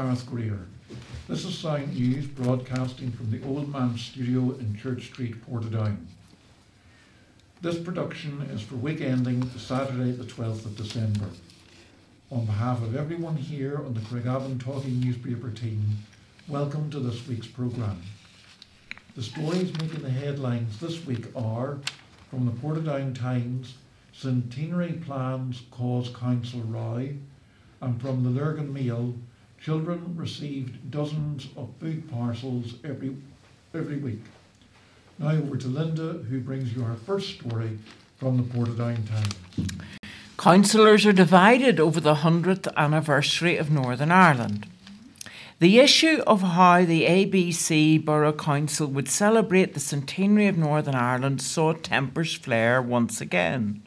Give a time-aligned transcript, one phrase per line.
[0.00, 0.60] Gareth Greer.
[1.26, 5.96] This is Sound News broadcasting from the Old Man Studio in Church Street, Portadown.
[7.62, 11.26] This production is for week ending Saturday, the 12th of December.
[12.30, 15.82] On behalf of everyone here on the Craigavon Talking newspaper team,
[16.46, 18.00] welcome to this week's programme.
[19.16, 21.78] The stories making the headlines this week are
[22.30, 23.74] from the Portadown Times
[24.12, 27.08] Centenary plans cause council row,
[27.80, 29.16] and from the Lurgan Mail,
[29.60, 33.16] children received dozens of food parcels every,
[33.74, 34.22] every week.
[35.18, 37.78] Now over to Linda, who brings you our first story
[38.18, 39.34] from the Portadown Times.
[40.38, 44.66] Councillors are divided over the 100th anniversary of Northern Ireland.
[45.58, 51.42] The issue of how the ABC Borough Council would celebrate the centenary of Northern Ireland
[51.42, 53.82] saw tempers flare once again.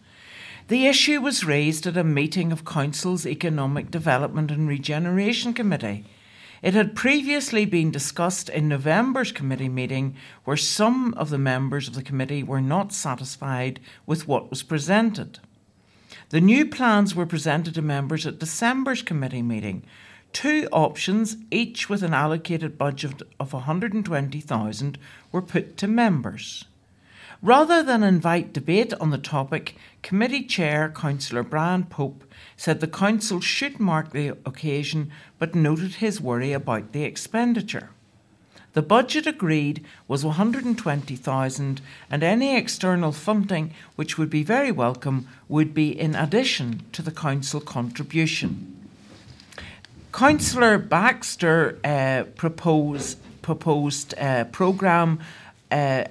[0.72, 6.06] The issue was raised at a meeting of Council's Economic Development and Regeneration Committee.
[6.62, 11.94] It had previously been discussed in November's committee meeting, where some of the members of
[11.94, 15.40] the committee were not satisfied with what was presented.
[16.30, 19.84] The new plans were presented to members at December's committee meeting.
[20.32, 24.98] Two options, each with an allocated budget of 120,000,
[25.34, 26.64] were put to members.
[27.44, 32.24] Rather than invite debate on the topic, Committee Chair Councillor Brian Pope
[32.58, 37.90] said the Council should mark the occasion but noted his worry about the expenditure.
[38.74, 45.74] The budget agreed was 120,000 and any external funding which would be very welcome would
[45.74, 48.78] be in addition to the council contribution.
[50.14, 55.20] Councillor Baxter uh, proposed proposed uh, programme
[55.72, 56.04] uh,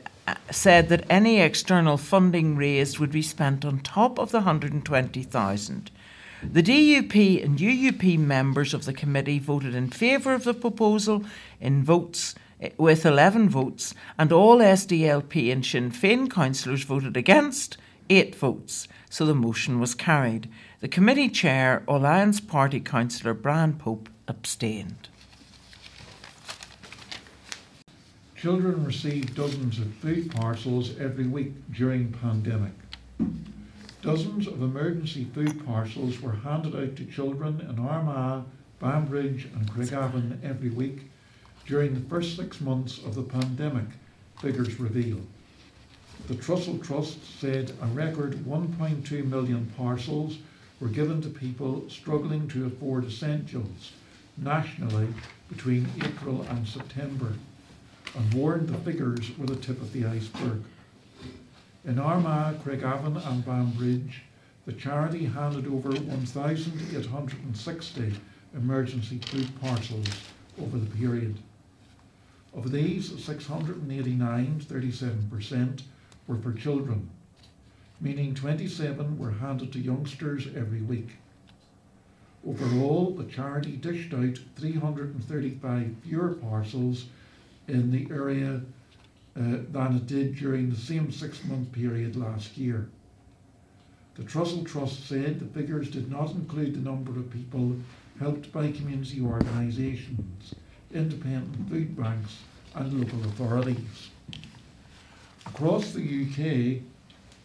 [0.51, 5.91] said that any external funding raised would be spent on top of the 120,000.
[6.43, 11.25] The DUP and UUP members of the committee voted in favour of the proposal
[11.61, 12.35] in votes
[12.77, 17.77] with 11 votes, and all SDLP and Sinn Féin councillors voted against,
[18.11, 20.49] 8 votes, so the motion was carried.
[20.81, 25.09] The committee chair, Alliance Party councillor Brian Pope, abstained.
[28.41, 32.73] Children receive dozens of food parcels every week during pandemic.
[34.01, 38.45] Dozens of emergency food parcels were handed out to children in Armagh,
[38.79, 41.11] Banbridge and Craigavon every week
[41.67, 43.85] during the first six months of the pandemic,
[44.41, 45.21] figures reveal.
[46.27, 50.39] The Trussell Trust said a record 1.2 million parcels
[50.81, 53.93] were given to people struggling to afford essentials
[54.39, 55.09] nationally
[55.51, 57.35] between April and September
[58.17, 60.63] and warned the figures were the tip of the iceberg.
[61.85, 64.23] In Armagh, Craigavon and Banbridge,
[64.67, 68.15] the charity handed over 1,860
[68.55, 70.09] emergency food parcels
[70.61, 71.39] over the period.
[72.53, 75.83] Of these, 689, 37%,
[76.27, 77.09] were for children,
[78.01, 81.11] meaning 27 were handed to youngsters every week.
[82.47, 87.07] Overall, the charity dished out 335 fewer parcels
[87.71, 88.61] in the area
[89.37, 92.89] uh, than it did during the same six month period last year.
[94.17, 97.77] The Trussell Trust said the figures did not include the number of people
[98.19, 100.55] helped by community organisations,
[100.93, 102.39] independent food banks,
[102.75, 104.11] and local authorities.
[105.47, 106.83] Across the UK,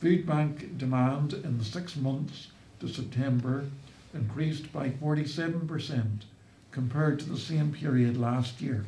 [0.01, 2.47] food bank demand in the six months
[2.79, 3.65] to September
[4.13, 6.23] increased by 47%
[6.71, 8.85] compared to the same period last year.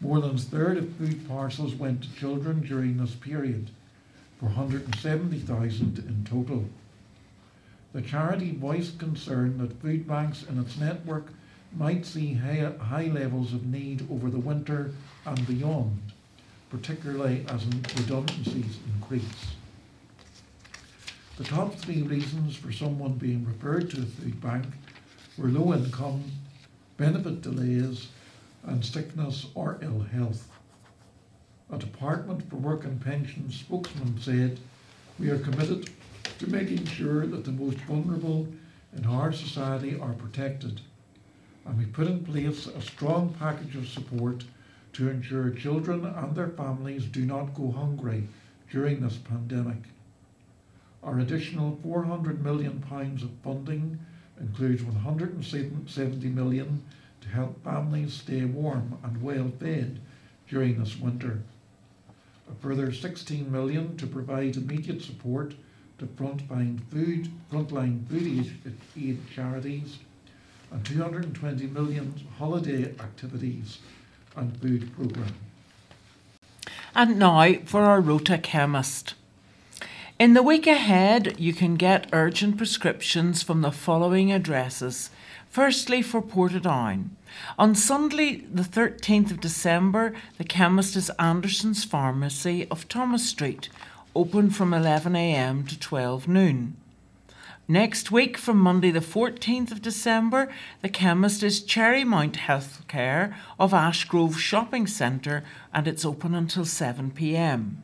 [0.00, 3.70] More than a third of food parcels went to children during this period,
[4.40, 6.64] 470,000 in total.
[7.92, 11.26] The charity voiced concern that food banks in its network
[11.76, 14.92] might see high, high levels of need over the winter
[15.26, 16.00] and beyond,
[16.70, 19.52] particularly as redundancies increase.
[21.36, 24.66] The top three reasons for someone being referred to a food bank
[25.36, 26.24] were low income,
[26.96, 28.08] benefit delays,
[28.64, 30.48] and sickness or ill health.
[31.72, 34.58] A Department for Work and Pensions spokesman said,
[35.18, 35.90] We are committed
[36.38, 38.48] to making sure that the most vulnerable
[38.96, 40.80] in our society are protected,
[41.64, 44.44] and we put in place a strong package of support
[44.94, 48.26] to ensure children and their families do not go hungry
[48.70, 49.78] during this pandemic.
[51.02, 53.98] Our additional £400 million of funding
[54.40, 56.82] includes 170 million
[57.20, 60.00] to help families stay warm and well fed
[60.48, 61.42] during this winter.
[62.50, 65.54] A further 16 million to provide immediate support
[65.98, 68.50] to frontline food, frontline food
[68.96, 69.98] aid, charities,
[70.72, 73.78] and 220 million holiday activities
[74.36, 75.34] and food programme.
[76.94, 79.14] And now for our Rota chemist.
[80.18, 85.10] In the week ahead, you can get urgent prescriptions from the following addresses.
[85.50, 87.08] Firstly, for Portadown.
[87.58, 93.68] On Sunday, the 13th of December, the chemist is Anderson's Pharmacy of Thomas Street,
[94.14, 96.76] open from 11am to 12 noon.
[97.66, 100.52] Next week, from Monday the 14th of December,
[100.82, 105.42] the chemist is Cherrymount Healthcare of Ashgrove Shopping Centre
[105.74, 107.78] and it's open until 7pm.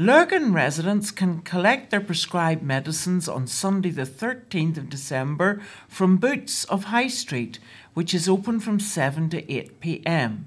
[0.00, 6.62] Lurgan residents can collect their prescribed medicines on Sunday the 13th of December from Boots
[6.66, 7.58] of High Street,
[7.94, 10.46] which is open from 7 to 8 pm.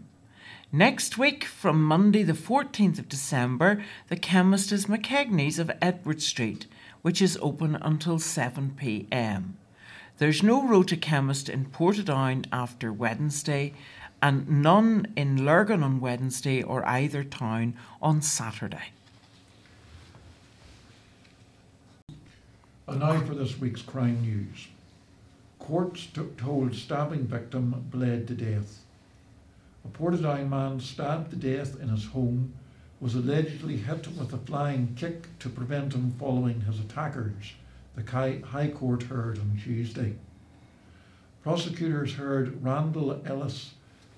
[0.71, 6.65] Next week, from Monday the 14th of December, the chemist is McKegney's of Edward Street,
[7.01, 9.57] which is open until 7 pm.
[10.17, 13.73] There's no Rota chemist in Portadown after Wednesday,
[14.21, 18.93] and none in Lurgan on Wednesday or either town on Saturday.
[22.91, 24.67] And now for this week's crime news.
[25.59, 28.79] Courts told stabbing victim bled to death.
[29.85, 32.53] A Portadown man stabbed to death in his home
[32.99, 37.53] was allegedly hit with a flying kick to prevent him following his attackers,
[37.95, 40.15] the High Court heard on Tuesday.
[41.43, 43.71] Prosecutors heard Randall Ellis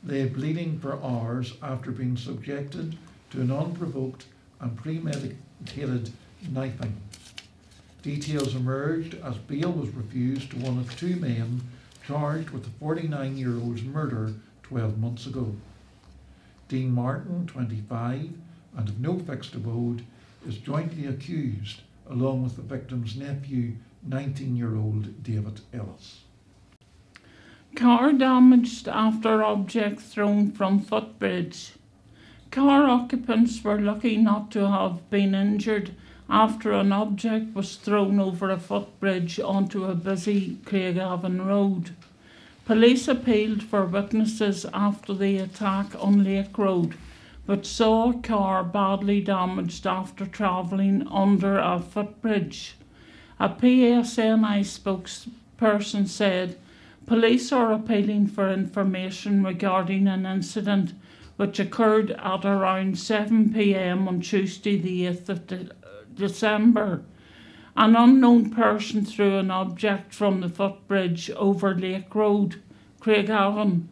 [0.04, 2.98] lay bleeding for hours after being subjected
[3.30, 4.26] to an unprovoked
[4.60, 6.12] and premeditated
[6.50, 6.98] knifing.
[8.04, 11.62] Details emerged as bail was refused to one of two men
[12.06, 14.34] charged with the 49 year old's murder
[14.64, 15.56] 12 months ago.
[16.68, 18.30] Dean Martin, 25,
[18.76, 20.04] and of no fixed abode,
[20.46, 21.80] is jointly accused
[22.10, 23.72] along with the victim's nephew,
[24.06, 26.24] 19 year old David Ellis.
[27.74, 31.76] Car damaged after object thrown from footbridge.
[32.52, 35.96] Car occupants were lucky not to have been injured
[36.30, 41.92] after an object was thrown over a footbridge onto a busy Craigavon road.
[42.66, 46.96] Police appealed for witnesses after the attack on Lake Road,
[47.46, 52.76] but saw a car badly damaged after travelling under a footbridge.
[53.40, 56.58] A PSNI spokesperson said
[57.06, 60.94] police are appealing for information regarding an incident
[61.36, 65.48] which occurred at around 7 pm on Tuesday, the 8th of
[66.16, 67.04] December.
[67.76, 72.62] An unknown person threw an object from the footbridge over Lake Road,
[73.00, 73.88] Craigavon.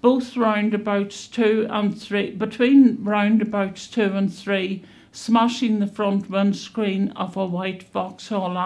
[0.00, 4.82] Both roundabouts two and three, between roundabouts two and three,
[5.12, 8.56] smashing the front windscreen of a white Vauxhall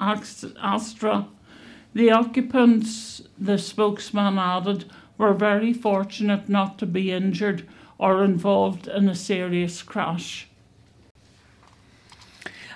[0.00, 1.28] Astra.
[1.94, 4.84] The occupants, the spokesman added,
[5.16, 7.66] were very fortunate not to be injured
[7.98, 10.48] or involved in a serious crash.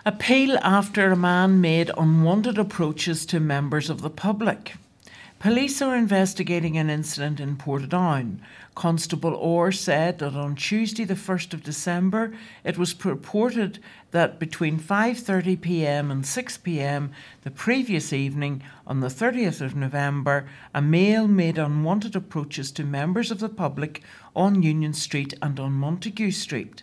[0.04, 4.74] Appeal after a man made unwanted approaches to members of the public.
[5.38, 8.38] Police are investigating an incident in Portadown.
[8.74, 12.32] Constable Orr said that on Tuesday the 1st of December
[12.64, 13.78] it was purported
[14.10, 16.10] that between 5:30 p.m.
[16.10, 17.12] and 6 p.m.
[17.42, 23.30] the previous evening on the 30th of November a male made unwanted approaches to members
[23.30, 24.02] of the public
[24.34, 26.82] on Union Street and on Montague Street.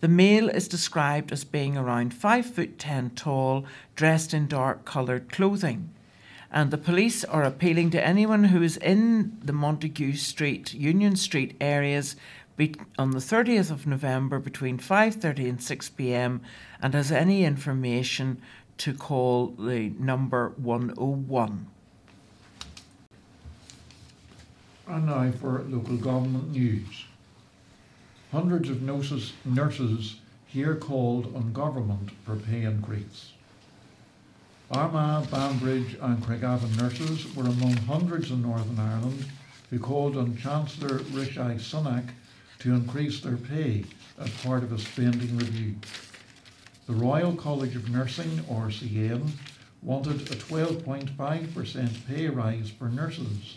[0.00, 3.64] The male is described as being around 5 foot 10 tall,
[3.96, 5.90] dressed in dark coloured clothing.
[6.52, 11.56] And the police are appealing to anyone who is in the Montague Street, Union Street
[11.60, 12.14] areas
[12.98, 16.40] on the 30th of November between 5:30 and 6 p.m.
[16.80, 18.40] and has any information
[18.78, 21.66] to call the number 101.
[24.86, 27.07] And now for local government news.
[28.32, 30.16] Hundreds of nurses, nurses
[30.46, 33.32] here called on government for pay increase.
[34.70, 39.24] Armagh, Banbridge and Craigavon nurses were among hundreds in Northern Ireland
[39.70, 42.10] who called on Chancellor Rishi Sunak
[42.58, 43.84] to increase their pay
[44.18, 45.76] as part of a spending review.
[46.86, 49.30] The Royal College of Nursing, or RCN,
[49.82, 53.56] wanted a 12.5% pay rise for nurses,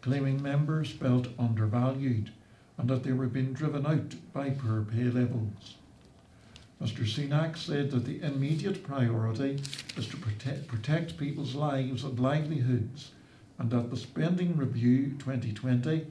[0.00, 2.30] claiming members felt undervalued
[2.78, 5.76] and that they were being driven out by poor pay levels.
[6.82, 7.06] Mr.
[7.06, 9.58] Sunak said that the immediate priority
[9.96, 13.12] is to protect, protect people's lives and livelihoods,
[13.58, 16.06] and that the Spending Review 2020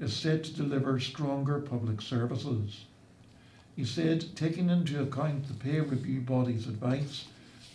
[0.00, 2.84] is set to deliver stronger public services.
[3.76, 7.26] He said, taking into account the pay review body's advice,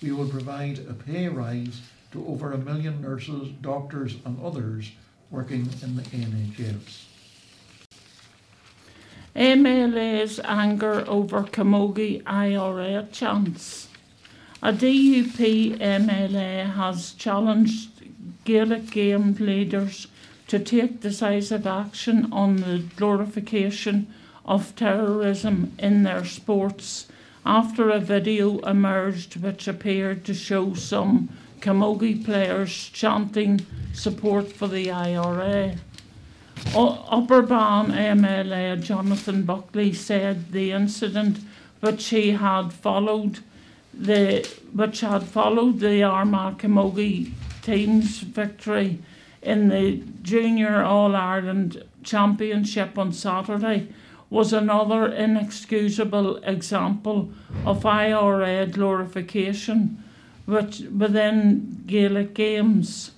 [0.02, 1.82] we will provide a pay rise
[2.12, 4.92] to over a million nurses, doctors, and others
[5.32, 7.06] working in the NHS.
[9.36, 13.88] MLA's anger over Camogie IRA chants.
[14.62, 17.90] A DUP MLA has challenged
[18.46, 20.08] Gaelic game leaders
[20.48, 24.06] to take decisive action on the glorification
[24.46, 27.08] of terrorism in their sports
[27.44, 34.92] after a video emerged which appeared to show some Camogie players chanting support for the
[34.92, 35.76] IRA.
[36.76, 41.40] Upper Bann MLA Jonathan Buckley said the incident
[41.82, 43.40] which he had followed
[43.94, 49.00] the which had followed the Armagh Camogie team's victory
[49.42, 53.90] in the Junior All Ireland Championship on Saturday
[54.30, 57.32] was another inexcusable example
[57.66, 60.04] of IRA glorification
[60.46, 63.12] which within Gaelic games.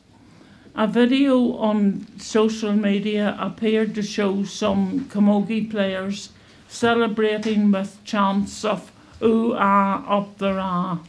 [0.77, 6.31] A video on social media appeared to show some camogie players
[6.67, 8.91] celebrating with chants of
[9.23, 10.99] ooh ah up the ra.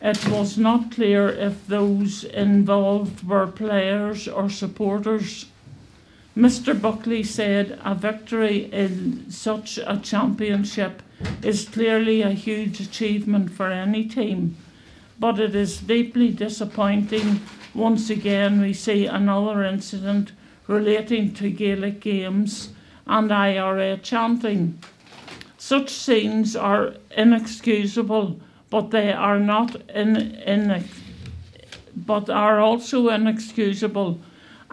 [0.00, 5.46] It was not clear if those involved were players or supporters.
[6.34, 6.72] Mr.
[6.72, 11.02] Buckley said a victory in such a championship
[11.42, 14.56] is clearly a huge achievement for any team,
[15.20, 17.42] but it is deeply disappointing
[17.74, 20.32] once again we see another incident
[20.66, 22.70] relating to Gaelic games
[23.06, 24.78] and IRA chanting.
[25.58, 28.40] Such scenes are inexcusable,
[28.70, 30.84] but they are not in, in
[31.94, 34.18] but are also inexcusable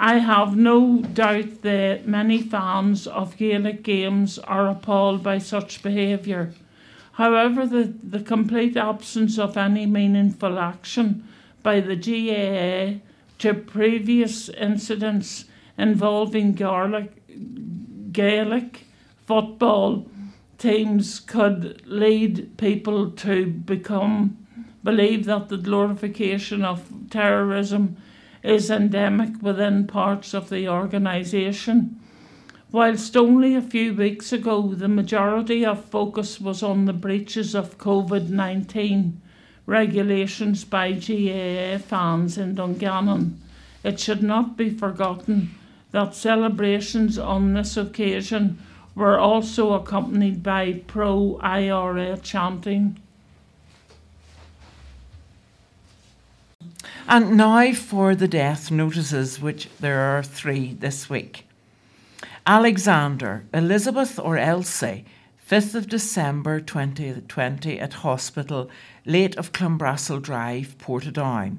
[0.03, 6.53] I have no doubt that many fans of Gaelic games are appalled by such behaviour.
[7.13, 11.27] However, the, the complete absence of any meaningful action
[11.63, 12.99] by the GAA
[13.39, 15.45] to previous incidents
[15.77, 18.85] involving Gaelic, Gaelic
[19.25, 20.07] football
[20.57, 24.37] teams could lead people to become
[24.83, 27.97] believe that the glorification of terrorism
[28.43, 31.99] is endemic within parts of the organisation.
[32.71, 37.77] Whilst only a few weeks ago the majority of focus was on the breaches of
[37.77, 39.20] COVID 19
[39.65, 43.41] regulations by GAA fans in Dungannon,
[43.83, 45.51] it should not be forgotten
[45.91, 48.59] that celebrations on this occasion
[48.95, 52.97] were also accompanied by pro IRA chanting.
[57.07, 61.47] And now for the death notices, which there are three this week.
[62.45, 65.05] Alexander, Elizabeth or Elsie,
[65.49, 68.69] 5th of December 2020 at hospital,
[69.05, 71.57] late of Clonbrassil Drive, Portadown.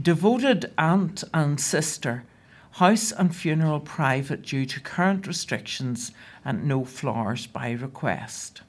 [0.00, 2.24] Devoted aunt and sister,
[2.72, 6.12] house and funeral private due to current restrictions
[6.44, 8.62] and no flowers by request.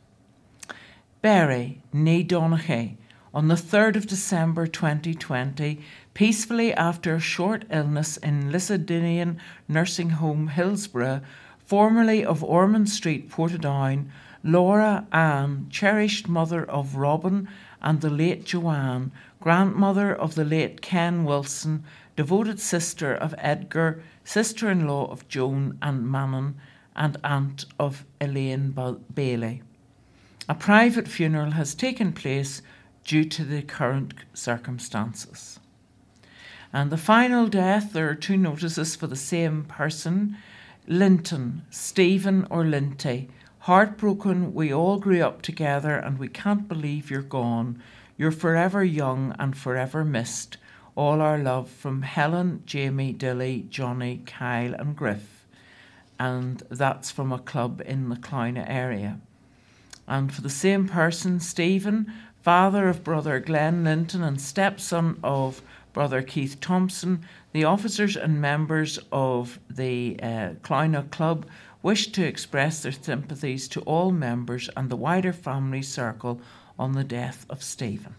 [1.22, 2.98] Berry, née Donaghy,
[3.34, 5.80] on the 3rd of December 2020,
[6.14, 9.38] peacefully after a short illness in Lissadinian
[9.70, 11.22] Nursing Home Hillsborough,
[11.66, 14.10] formerly of Ormond Street, Portadown,
[14.44, 17.48] Laura Ann, cherished mother of Robin
[17.82, 21.84] and the late Joanne, grandmother of the late Ken Wilson,
[22.16, 26.56] devoted sister of Edgar, sister in law of Joan and Manon,
[26.96, 28.76] and aunt of Elaine
[29.14, 29.62] Bailey.
[30.50, 32.62] A private funeral has taken place
[33.06, 35.60] due to the current circumstances.
[36.74, 40.38] And the final death, there are two notices for the same person
[40.88, 43.30] Linton, Stephen or Linty.
[43.66, 47.80] Heartbroken, we all grew up together and we can't believe you're gone.
[48.18, 50.58] You're forever young and forever missed.
[50.96, 55.46] All our love from Helen, Jamie, Dilly, Johnny, Kyle, and Griff.
[56.20, 59.20] And that's from a club in the Clowna area.
[60.08, 65.62] And for the same person, Stephen, father of brother Glenn Linton and stepson of
[65.94, 71.46] brother Keith Thompson, the officers and members of the uh, Club
[71.84, 76.40] wish to express their sympathies to all members and the wider family circle
[76.78, 78.16] on the death of Stephen.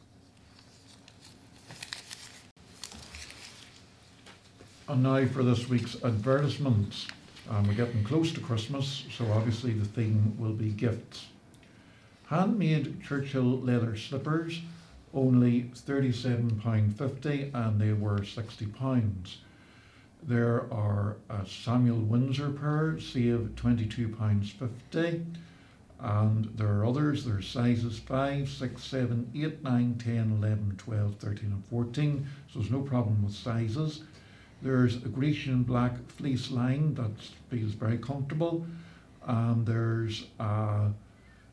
[4.89, 7.07] And now for this week's advertisements.
[7.51, 11.27] Um, we're getting close to Christmas, so obviously the theme will be gifts.
[12.27, 14.61] Handmade Churchill leather slippers,
[15.13, 19.37] only £37.50 and they were £60.
[20.25, 25.25] There are a Samuel Windsor pair, save £22.50.
[25.99, 31.15] And there are others, there are sizes 5, 6, 7, 8, 9, 10, 11, 12,
[31.17, 32.27] 13, and 14.
[32.53, 34.03] So there's no problem with sizes.
[34.63, 37.11] There's a Grecian black fleece line that
[37.51, 38.65] feels very comfortable.
[39.27, 40.91] And there's a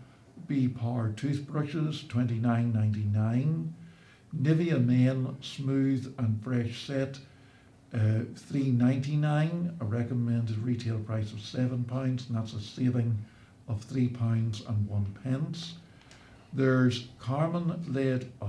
[0.46, 3.73] B Power toothbrushes, 29.99.
[4.35, 7.18] Nivea Men Smooth and Fresh Set,
[7.94, 9.80] uh, 3.99.
[9.80, 13.16] A recommended retail price of seven pounds, and that's a saving
[13.68, 15.75] of three pounds and one pence.
[16.52, 18.46] There's Carmen led a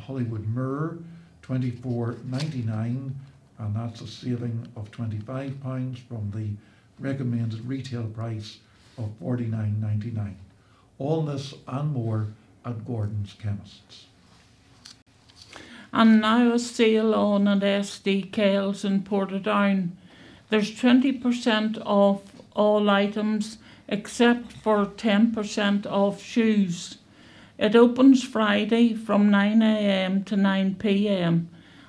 [0.00, 0.98] Hollywood mirror,
[1.42, 3.12] 24.99,
[3.58, 6.48] and that's a saving of 25 pounds from the
[6.98, 8.58] recommended retail price
[8.98, 10.34] of 49.99.
[10.98, 12.28] All this and more
[12.64, 14.06] at Gordon's Chemists.
[15.92, 19.90] and now a sale on at SD Kells in Portadown.
[20.48, 22.22] There's 20% off
[22.54, 26.98] all items except for 10% off shoes.
[27.60, 31.44] It opens Friday from 9am to 9pm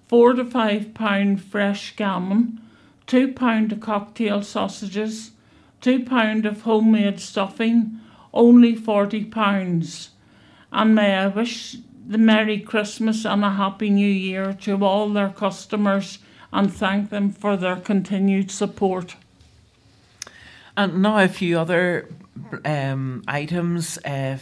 [0.08, 2.62] four to five pound fresh gammon,
[3.08, 5.32] two pound of cocktail sausages,
[5.82, 8.00] two pound of homemade stuffing,
[8.34, 10.12] only forty pounds.
[10.72, 15.30] And may I wish the Merry Christmas and a Happy New Year to all their
[15.30, 16.20] customers
[16.52, 19.16] and thank them for their continued support.
[20.76, 22.10] And now a few other
[22.66, 24.38] um, items uh,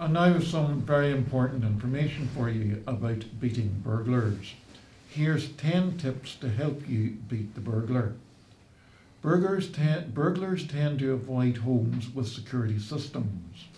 [0.00, 4.54] And now some very important information for you about beating burglars.
[5.08, 8.14] Here's 10 tips to help you beat the burglar.
[9.24, 13.68] Burglars, te- burglars tend to avoid homes with security systems.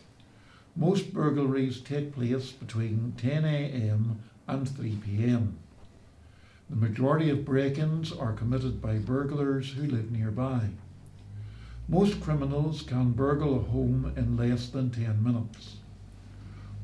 [0.75, 4.19] Most burglaries take place between 10 a.m.
[4.49, 5.57] and 3 p.m.
[6.69, 10.71] The majority of break ins are committed by burglars who live nearby.
[11.89, 15.77] Most criminals can burgle a home in less than 10 minutes.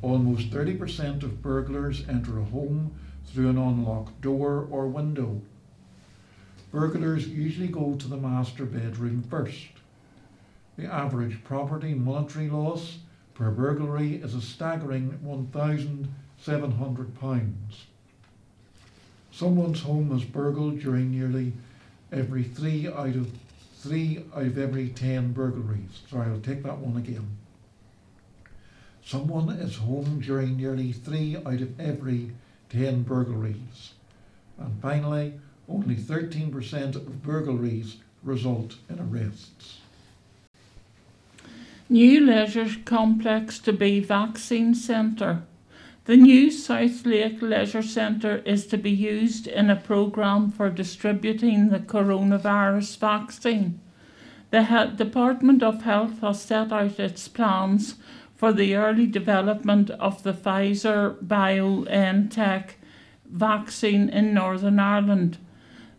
[0.03, 2.94] Almost 30% of burglars enter a home
[3.27, 5.42] through an unlocked door or window.
[6.73, 9.69] Burglars usually go to the master bedroom first.
[10.77, 12.99] The average property monetary loss
[13.35, 17.53] per burglary is a staggering £1,700.
[19.31, 21.53] Someone's home is burgled during nearly
[22.11, 23.31] every three out of
[23.77, 26.01] three out of every ten burglaries.
[26.09, 27.37] Sorry, I'll take that one again.
[29.05, 32.31] Someone is home during nearly three out of every
[32.71, 33.93] 10 burglaries.
[34.59, 35.35] And finally,
[35.68, 39.79] only 13% of burglaries result in arrests.
[41.88, 45.42] New leisure complex to be vaccine centre.
[46.05, 51.68] The new South Lake Leisure Centre is to be used in a programme for distributing
[51.68, 53.79] the coronavirus vaccine.
[54.51, 57.94] The he- Department of Health has set out its plans
[58.37, 62.70] for the early development of the Pfizer BioNTech
[63.31, 65.38] vaccine in Northern Ireland.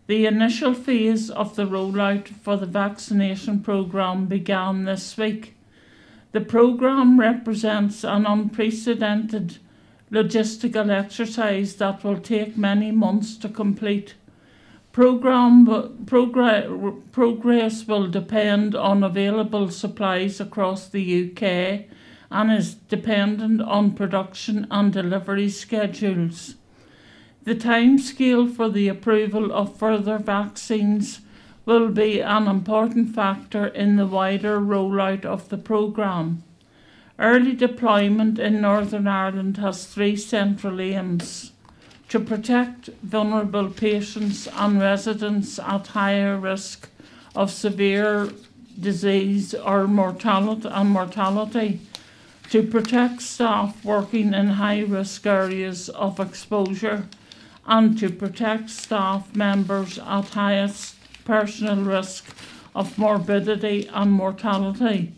[0.06, 5.56] The initial phase of the rollout for the vaccination programme began this week.
[6.34, 9.60] The programme represents an unprecedented
[10.12, 14.16] logistical exercise that will take many months to complete.
[14.92, 16.68] Program, progress,
[17.13, 21.86] progress will depend on available supplies across the UK
[22.30, 26.56] and is dependent on production and delivery schedules.
[27.44, 31.20] The timescale for the approval of further vaccines
[31.66, 36.44] will be an important factor in the wider rollout of the programme.
[37.20, 41.52] Early deployment in Northern Ireland has three central aims
[42.08, 46.90] to protect vulnerable patients and residents at higher risk
[47.36, 48.30] of severe
[48.80, 51.82] disease or mortality and mortality,
[52.50, 57.08] to protect staff working in high risk areas of exposure,
[57.65, 60.95] and to protect staff members at highest
[61.26, 62.26] personal risk
[62.76, 65.13] of morbidity and mortality.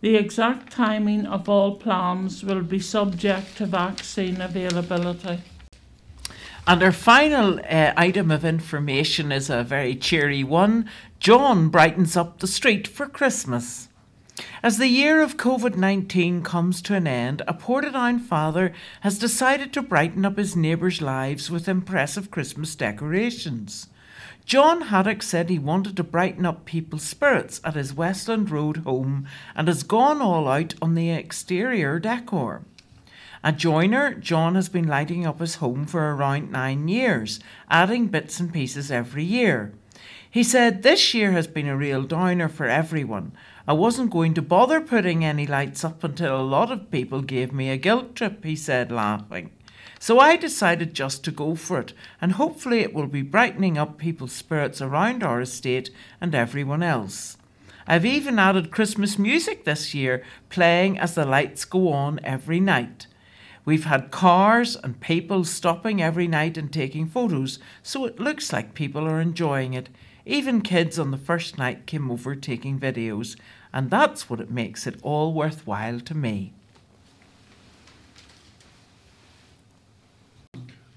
[0.00, 5.40] The exact timing of all plans will be subject to vaccine availability.
[6.66, 10.88] And our final uh, item of information is a very cheery one.
[11.18, 13.88] John brightens up the street for Christmas.
[14.62, 19.72] As the year of COVID 19 comes to an end, a Portadown father has decided
[19.72, 23.88] to brighten up his neighbours' lives with impressive Christmas decorations.
[24.44, 29.26] John Haddock said he wanted to brighten up people's spirits at his Westland Road home
[29.54, 32.62] and has gone all out on the exterior decor.
[33.42, 38.38] A joiner, John has been lighting up his home for around nine years, adding bits
[38.38, 39.72] and pieces every year.
[40.30, 43.32] He said, This year has been a real downer for everyone.
[43.66, 47.52] I wasn't going to bother putting any lights up until a lot of people gave
[47.52, 49.50] me a guilt trip, he said, laughing.
[49.98, 51.92] So I decided just to go for it,
[52.22, 57.36] and hopefully it will be brightening up people's spirits around our estate and everyone else.
[57.86, 63.08] I've even added Christmas music this year, playing as the lights go on every night.
[63.66, 68.74] We've had cars and people stopping every night and taking photos, so it looks like
[68.74, 69.90] people are enjoying it.
[70.26, 73.36] Even kids on the first night came over taking videos,
[73.72, 76.52] and that's what it makes it all worthwhile to me.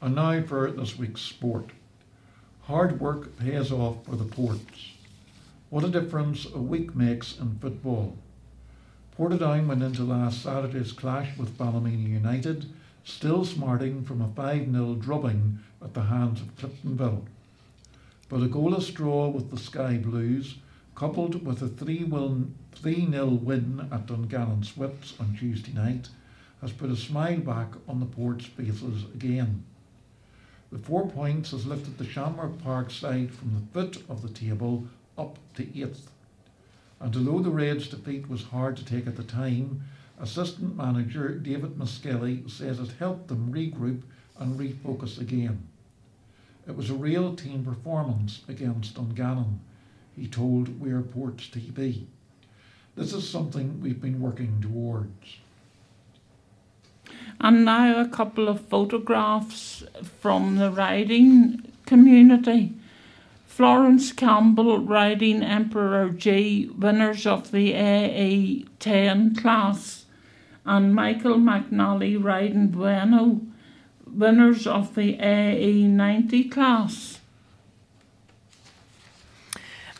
[0.02, 1.70] And now for this week's sport.
[2.64, 4.92] Hard work pays off for the Ports.
[5.70, 8.18] What a difference a week makes in football.
[9.18, 12.66] Portadown went into last Saturday's clash with Ballymena United,
[13.04, 17.24] still smarting from a 5 0 drubbing at the hands of Cliftonville.
[18.34, 20.56] But a goalless draw with the Sky Blues,
[20.96, 26.10] coupled with a 3 0 win at Dungannon Swifts on Tuesday night,
[26.60, 29.64] has put a smile back on the Port's faces again.
[30.72, 34.88] The four points has lifted the Shamrock Park side from the foot of the table
[35.16, 36.10] up to eighth.
[37.00, 39.84] And although the Reds' defeat was hard to take at the time,
[40.20, 44.02] assistant manager David Miskelly says it helped them regroup
[44.40, 45.68] and refocus again.
[46.68, 49.60] It was a real team performance against Dungannon,
[50.16, 52.06] he told Weir Ports TV.
[52.96, 55.38] This is something we've been working towards.
[57.42, 59.84] And now a couple of photographs
[60.22, 62.74] from the riding community.
[63.46, 70.06] Florence Campbell riding Emperor G, winners of the AA 10 class,
[70.66, 73.42] and Michael McNally riding Bueno,
[74.14, 77.20] winners of the AA 90 class.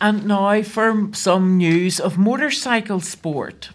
[0.00, 3.70] And now for some news of motorcycle sport.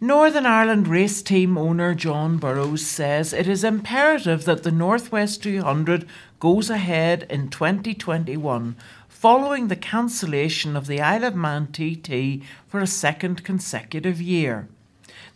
[0.00, 6.06] Northern Ireland race team owner John Burrows says it is imperative that the Northwest 200
[6.38, 8.76] goes ahead in 2021
[9.08, 14.68] following the cancellation of the Isle of Man TT for a second consecutive year.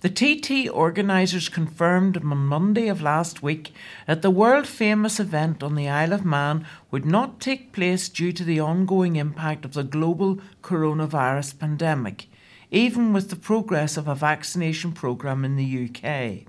[0.03, 3.73] The TT organisers confirmed on Monday of last week
[4.07, 8.33] that the world famous event on the Isle of Man would not take place due
[8.33, 12.27] to the ongoing impact of the global coronavirus pandemic
[12.73, 16.49] even with the progress of a vaccination programme in the UK.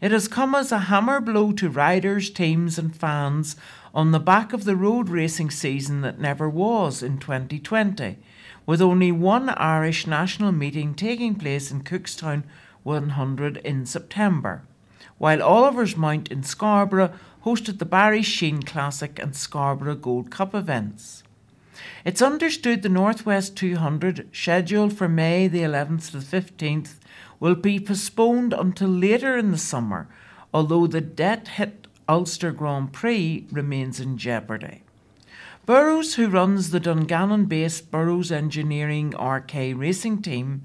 [0.00, 3.54] It has come as a hammer blow to riders, teams, and fans
[3.94, 8.16] on the back of the road racing season that never was in 2020,
[8.64, 12.42] with only one Irish national meeting taking place in Cookstown
[12.84, 14.62] 100 in September,
[15.18, 17.12] while Oliver's Mount in Scarborough
[17.44, 21.22] hosted the Barry Sheene Classic and Scarborough Gold Cup events.
[22.04, 26.94] It's understood the Northwest 200, scheduled for May the 11th to the 15th,
[27.40, 30.08] will be postponed until later in the summer,
[30.52, 34.82] although the debt hit Ulster Grand Prix remains in jeopardy.
[35.66, 40.62] Burrows, who runs the Dungannon based Burrows Engineering RK racing team,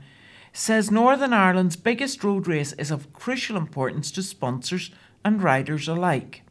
[0.53, 4.91] says Northern Ireland's biggest road race is of crucial importance to sponsors
[5.23, 6.43] and riders alike.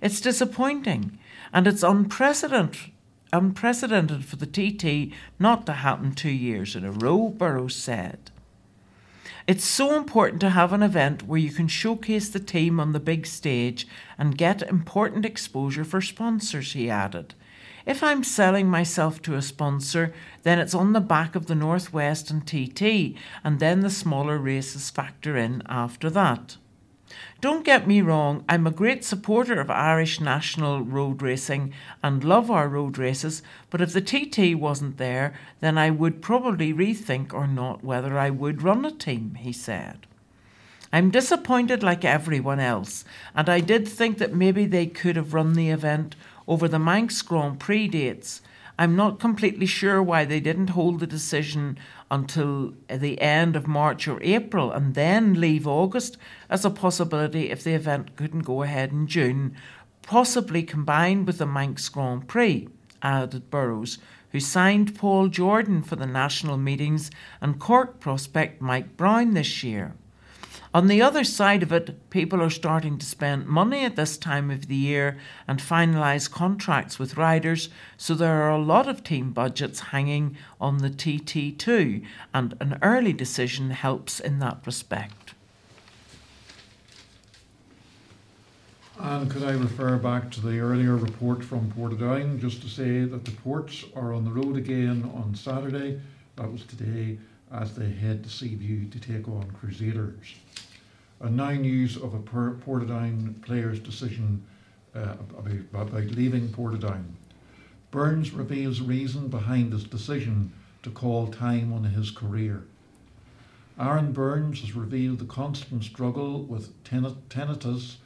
[0.00, 1.18] It's disappointing
[1.52, 2.92] and it's unprecedented,
[3.32, 8.30] unprecedented for the TT not to happen two years in a row, Burrows said.
[9.46, 13.00] It's so important to have an event where you can showcase the team on the
[13.00, 17.34] big stage and get important exposure for sponsors, he added.
[17.84, 20.12] If I'm selling myself to a sponsor,
[20.44, 24.90] then it's on the back of the Northwest and TT, and then the smaller races
[24.90, 26.56] factor in after that.
[27.40, 32.50] Don't get me wrong, I'm a great supporter of Irish national road racing and love
[32.50, 37.46] our road races, but if the TT wasn't there, then I would probably rethink or
[37.46, 40.06] not whether I would run a team, he said.
[40.92, 45.54] I'm disappointed like everyone else, and I did think that maybe they could have run
[45.54, 46.16] the event
[46.46, 48.42] over the Manx Grand Prix dates.
[48.78, 51.78] I'm not completely sure why they didn't hold the decision
[52.10, 56.16] until the end of March or April and then leave August
[56.48, 59.54] as a possibility if the event couldn't go ahead in June,
[60.02, 62.68] possibly combined with the Manx Grand Prix,
[63.02, 63.98] added Burrows,
[64.30, 69.94] who signed Paul Jordan for the national meetings and Cork prospect Mike Browne this year.
[70.74, 74.50] On the other side of it, people are starting to spend money at this time
[74.50, 79.32] of the year and finalise contracts with riders, so there are a lot of team
[79.32, 85.34] budgets hanging on the TT2, and an early decision helps in that respect.
[88.98, 93.26] And could I refer back to the earlier report from Portadown just to say that
[93.26, 96.00] the ports are on the road again on Saturday,
[96.36, 97.18] that was today,
[97.52, 100.34] as they head to Seaview to take on Crusaders.
[101.20, 104.44] And now news of a Portadown player's decision
[104.94, 107.04] uh, about, about leaving Portadown.
[107.90, 112.64] Burns reveals reason behind his decision to call time on his career.
[113.78, 117.96] Aaron Burns has revealed the constant struggle with tinnitus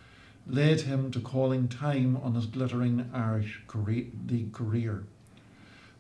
[0.47, 3.61] led him to calling time on his glittering Irish
[4.29, 5.05] league career.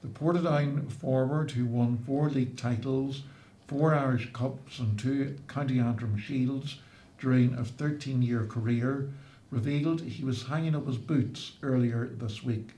[0.02, 3.22] The Portadown forward, who won four league titles,
[3.66, 6.79] four Irish Cups, and two County Antrim Shields
[7.18, 9.11] during a 13 year career,
[9.50, 12.70] revealed he was hanging up his boots earlier this week.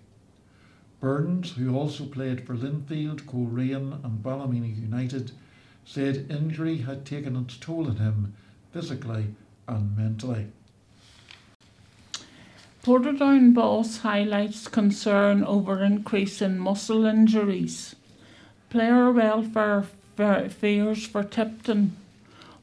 [1.01, 5.33] Burns, who also played for Linfield, Coleraine, and Ballymena United,
[5.85, 8.35] said injury had taken its toll on him
[8.73, 9.27] physically
[9.67, 10.47] and mentally.
[12.83, 17.95] Portadown boss highlights concern over increase in muscle injuries.
[18.71, 19.85] Player welfare
[20.19, 21.97] fears for Tipton.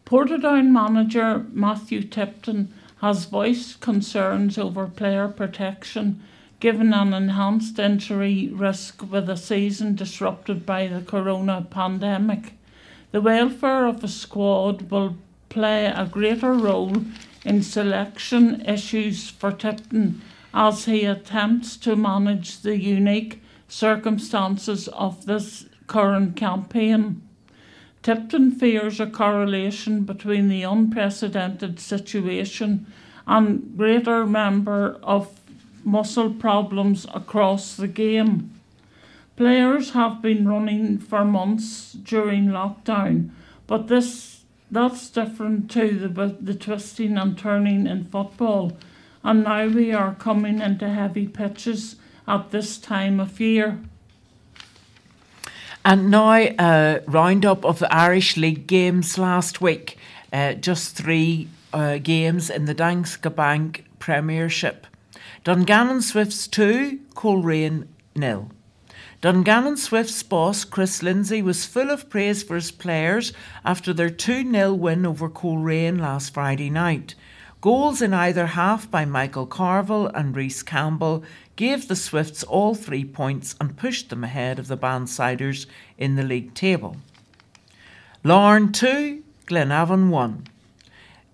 [0.05, 6.21] Portadown manager Matthew Tipton has voiced concerns over player protection
[6.59, 12.53] given an enhanced injury risk with a season disrupted by the corona pandemic.
[13.11, 15.15] The welfare of the squad will
[15.47, 17.03] play a greater role
[17.45, 20.21] in selection issues for Tipton
[20.53, 27.21] as he attempts to manage the unique circumstances of this current campaign.
[28.05, 32.85] Tipton fears a correlation between the unprecedented situation
[33.25, 35.39] and greater number of
[35.83, 38.51] muscle problems across the game.
[39.35, 43.31] Players have been running for months during lockdown,
[43.65, 48.77] but this that's different to the, the twisting and turning in football.
[49.23, 51.95] And now we are coming into heavy pitches
[52.27, 53.79] at this time of year.
[55.87, 59.99] And now, a roundup of the Irish League games last week.
[60.33, 64.87] Uh, just three uh, games in the Danske Bank Premiership.
[65.43, 68.49] Dungannon Swifts 2, Coleraine nil.
[69.21, 73.31] Dungannon Swift's boss, Chris Lindsay, was full of praise for his players
[73.63, 77.13] after their 2 0 win over Coleraine last Friday night.
[77.61, 81.23] Goals in either half by Michael Carville and Reese Campbell
[81.55, 85.65] gave the Swifts all three points and pushed them ahead of the Bannsiders
[85.97, 86.97] in the league table.
[88.23, 90.47] Larne 2, Glenavon 1.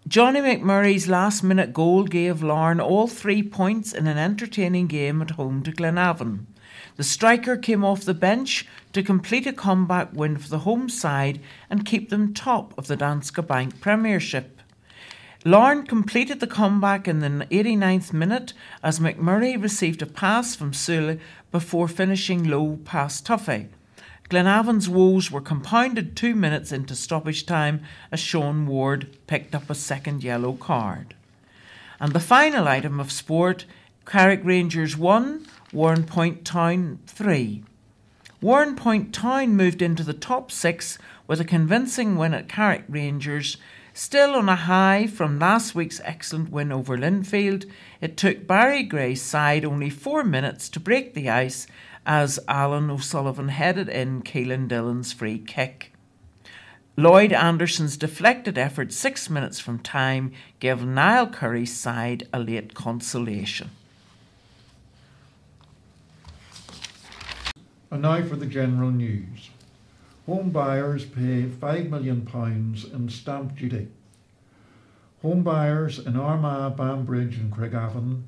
[0.07, 5.31] Johnny McMurray's last minute goal gave Larne all three points in an entertaining game at
[5.31, 6.47] home to Glenavon.
[6.97, 11.39] The striker came off the bench to complete a comeback win for the home side
[11.69, 14.61] and keep them top of the Danske Bank Premiership.
[15.43, 21.19] Larne completed the comeback in the 89th minute as McMurray received a pass from Sule
[21.51, 23.69] before finishing low past Tuffey.
[24.30, 29.75] Glenavon's woes were compounded two minutes into stoppage time as Sean Ward picked up a
[29.75, 31.15] second yellow card.
[31.99, 33.65] And the final item of sport
[34.06, 37.63] Carrick Rangers 1, Warrenpoint Town 3.
[38.43, 43.58] Warrenpoint Town moved into the top six with a convincing win at Carrick Rangers.
[43.93, 49.21] Still on a high from last week's excellent win over Linfield, it took Barry Gray's
[49.21, 51.67] side only four minutes to break the ice
[52.06, 55.93] as Alan O'Sullivan headed in Keelan Dillon's free kick.
[56.95, 63.71] Lloyd Anderson's deflected effort six minutes from time gave Niall Currie's side a late consolation.
[67.89, 69.49] And now for the general news.
[70.32, 72.26] Home buyers pay £5 million
[72.94, 73.89] in stamp duty.
[75.24, 78.24] Home buyers in Armagh, Banbridge and Craigavon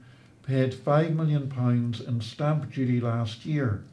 [0.45, 1.49] paid £5 million
[2.05, 3.85] in stamp duty last year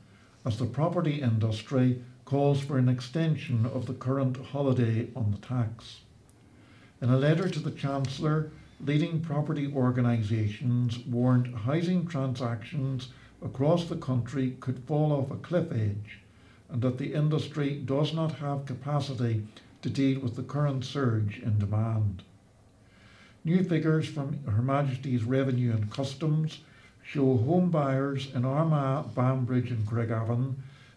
[0.44, 6.00] as the property industry calls for an extension of the current holiday on the tax.
[7.00, 14.56] In a letter to the Chancellor, leading property organisations warned housing transactions across the country
[14.58, 16.19] could fall off a cliff edge
[16.72, 19.46] and that the industry does not have capacity
[19.82, 22.22] to deal with the current surge in demand.
[23.44, 26.60] New figures from Her Majesty's Revenue and Customs
[27.02, 30.56] show home buyers in Armagh, Banbridge and Craigavon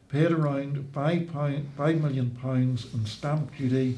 [0.09, 2.37] paid around £5 million
[2.93, 3.97] in stamp duty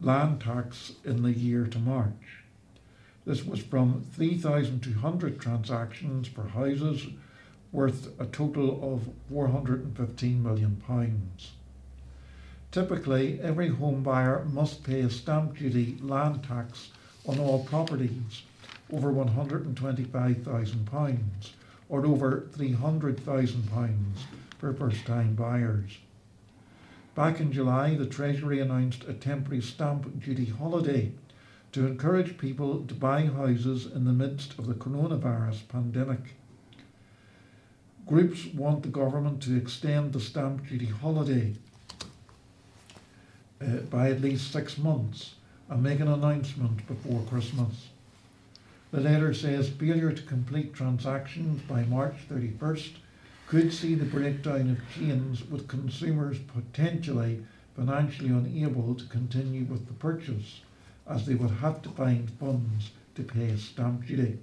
[0.00, 2.44] land tax in the year to March.
[3.26, 7.06] This was from 3,200 transactions for houses
[7.74, 10.80] worth a total of £415 million.
[12.70, 16.90] Typically, every home buyer must pay a stamp duty land tax
[17.26, 18.42] on all properties
[18.92, 21.18] over £125,000
[21.88, 23.98] or over £300,000
[24.58, 25.98] for first time buyers.
[27.16, 31.10] Back in July, the Treasury announced a temporary stamp duty holiday
[31.72, 36.36] to encourage people to buy houses in the midst of the coronavirus pandemic.
[38.06, 41.54] Groups want the government to extend the stamp duty holiday
[43.62, 45.36] uh, by at least six months
[45.70, 47.88] and make an announcement before Christmas.
[48.90, 52.90] The letter says failure to complete transactions by March 31st
[53.46, 57.42] could see the breakdown of chains with consumers potentially
[57.74, 60.60] financially unable to continue with the purchase
[61.06, 64.38] as they would have to find funds to pay stamp duty.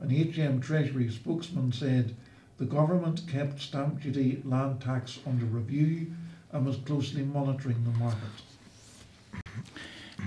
[0.00, 2.14] An HM Treasury spokesman said
[2.58, 6.12] the government kept stamp duty land tax under review
[6.52, 9.42] and was closely monitoring the market.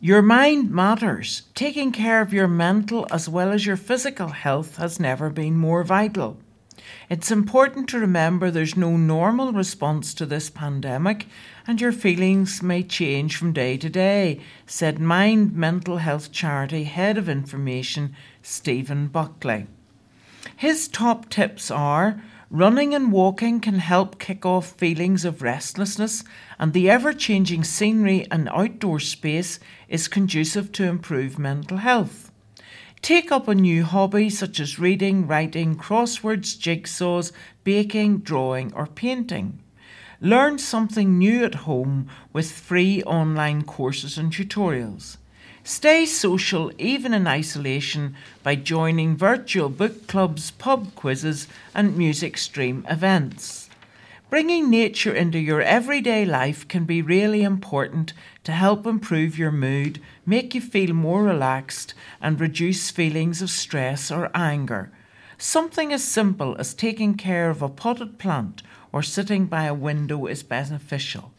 [0.00, 1.42] Your mind matters.
[1.54, 5.84] Taking care of your mental as well as your physical health has never been more
[5.84, 6.38] vital.
[7.08, 11.26] It's important to remember there's no normal response to this pandemic
[11.66, 17.18] and your feelings may change from day to day, said Mind Mental Health Charity Head
[17.18, 19.66] of Information Stephen Buckley.
[20.56, 26.24] His top tips are running and walking can help kick off feelings of restlessness,
[26.58, 32.29] and the ever changing scenery and outdoor space is conducive to improve mental health.
[33.02, 37.32] Take up a new hobby such as reading, writing, crosswords, jigsaws,
[37.64, 39.58] baking, drawing, or painting.
[40.20, 45.16] Learn something new at home with free online courses and tutorials.
[45.64, 52.84] Stay social even in isolation by joining virtual book clubs, pub quizzes, and music stream
[52.88, 53.70] events.
[54.30, 58.12] Bringing nature into your everyday life can be really important
[58.44, 60.00] to help improve your mood,
[60.30, 64.92] make you feel more relaxed, and reduce feelings of stress or anger.
[65.36, 68.62] Something as simple as taking care of a potted plant
[68.92, 71.32] or sitting by a window is beneficial.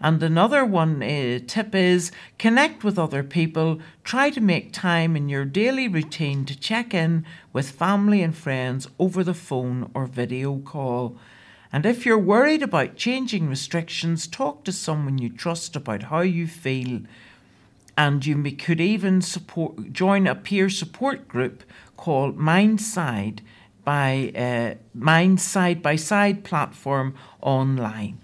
[0.00, 3.78] And another one uh, tip is connect with other people.
[4.02, 8.88] Try to make time in your daily routine to check in with family and friends
[8.98, 11.16] over the phone or video call.
[11.72, 16.48] And if you're worried about changing restrictions, talk to someone you trust about how you
[16.48, 17.02] feel.
[17.96, 21.62] And you could even support, join a peer support group
[21.96, 23.40] called Mindside
[23.84, 28.18] by uh, Mind Side by Side platform online.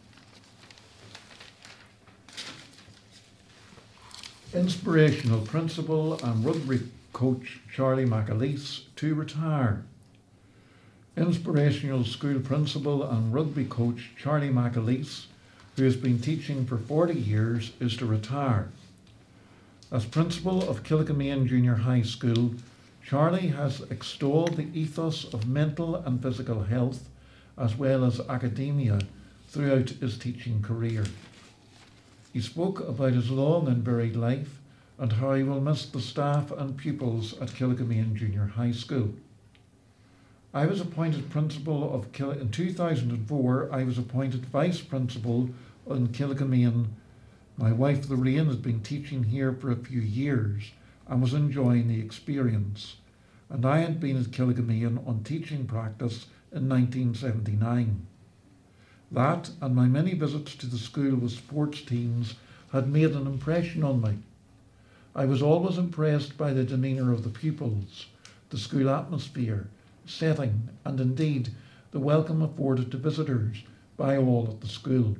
[4.53, 6.81] Inspirational principal and rugby
[7.15, 9.85] coach Charlie McAleese to retire.
[11.17, 15.27] Inspirational school principal and rugby coach Charlie McAleese,
[15.77, 18.71] who has been teaching for 40 years, is to retire.
[19.93, 22.55] As principal of Killicomaine Junior High School,
[23.05, 27.11] Charlie has extolled the ethos of mental and physical health
[27.59, 29.01] as well as academia
[29.49, 31.05] throughout his teaching career.
[32.33, 34.63] He spoke about his long and varied life
[34.99, 39.11] and how he will miss the staff and pupils at Killicomaine Junior High School.
[40.55, 43.69] I was appointed principal of Kill- in 2004.
[43.71, 45.51] I was appointed vice principal
[45.87, 46.87] in Killicomaine.
[47.59, 50.73] My wife Lorraine has been teaching here for a few years
[51.07, 52.97] and was enjoying the experience.
[53.51, 58.07] And I had been at Killicomaine on teaching practice in 1979.
[59.11, 62.37] That and my many visits to the school with sports teams
[62.73, 64.21] had made an impression on me.
[65.15, 68.07] I was always impressed by the demeanour of the pupils,
[68.49, 69.69] the school atmosphere,
[70.07, 71.51] setting, and indeed
[71.91, 73.63] the welcome afforded to visitors
[73.99, 75.19] by all at the school.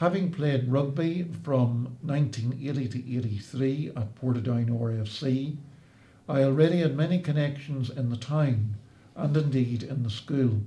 [0.00, 5.58] Having played rugby from 1980 to 83 at Portadown RFC,
[6.26, 8.76] I already had many connections in the town
[9.14, 10.62] and indeed in the school.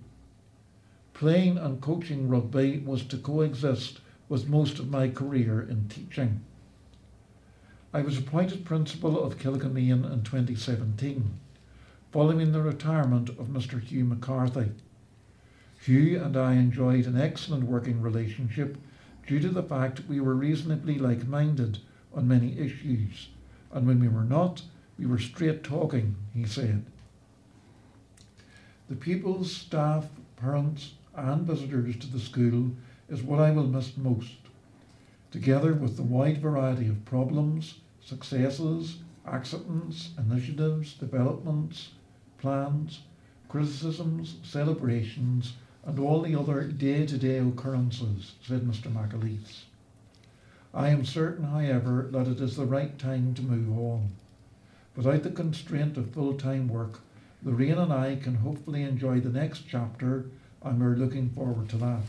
[1.15, 6.41] Playing and coaching rugby was to coexist with most of my career in teaching.
[7.91, 11.33] I was appointed principal of Killicomaine in 2017,
[12.11, 13.81] following the retirement of Mr.
[13.81, 14.73] Hugh McCarthy.
[15.81, 18.77] Hugh and I enjoyed an excellent working relationship
[19.25, 21.79] due to the fact we were reasonably like minded
[22.13, 23.29] on many issues,
[23.71, 24.61] and when we were not,
[24.97, 26.85] we were straight talking, he said.
[28.89, 32.71] The pupils, staff, parents, and visitors to the school
[33.09, 34.37] is what I will miss most,
[35.31, 41.91] together with the wide variety of problems, successes, accidents, initiatives, developments,
[42.37, 43.01] plans,
[43.47, 45.53] criticisms, celebrations,
[45.85, 48.91] and all the other day to day occurrences, said Mr.
[48.91, 49.63] McAleese.
[50.73, 54.11] I am certain, however, that it is the right time to move on.
[54.95, 57.01] Without the constraint of full time work,
[57.43, 60.25] Lorraine and I can hopefully enjoy the next chapter,
[60.61, 62.03] and we're looking forward to that.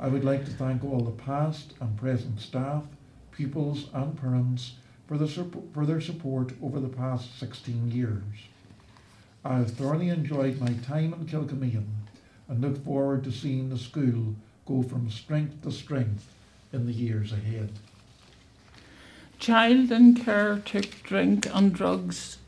[0.00, 2.84] I would like to thank all the past and present staff,
[3.30, 4.74] pupils, and parents
[5.06, 5.28] for, the,
[5.72, 8.22] for their support over the past 16 years.
[9.44, 12.05] I have thoroughly enjoyed my time in Killicomaine
[12.48, 14.34] and look forward to seeing the school
[14.66, 16.26] go from strength to strength
[16.72, 17.70] in the years ahead.
[19.38, 22.38] Child in care took drink and drugs.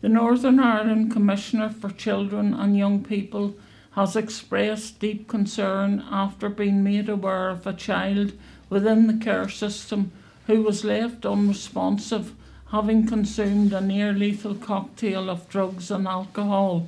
[0.00, 3.54] The Northern Ireland Commissioner for Children and Young People
[3.92, 8.32] has expressed deep concern after being made aware of a child
[8.68, 10.12] within the care system
[10.46, 12.34] who was left unresponsive,
[12.70, 16.86] having consumed a near lethal cocktail of drugs and alcohol.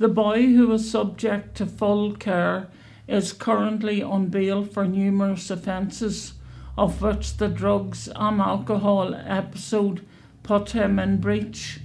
[0.00, 2.68] The boy, who was subject to full care,
[3.06, 6.32] is currently on bail for numerous offences,
[6.78, 10.06] of which the drugs and alcohol episode
[10.42, 11.80] put him in breach.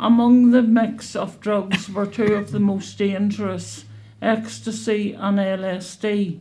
[0.00, 3.84] Among the mix of drugs were two of the most dangerous
[4.22, 6.40] ecstasy and LSD.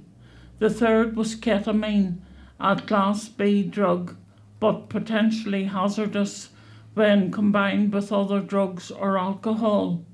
[0.60, 2.20] The third was ketamine,
[2.58, 4.16] a class B drug,
[4.62, 6.52] but potentially hazardous
[6.94, 10.06] when combined with other drugs or alcohol.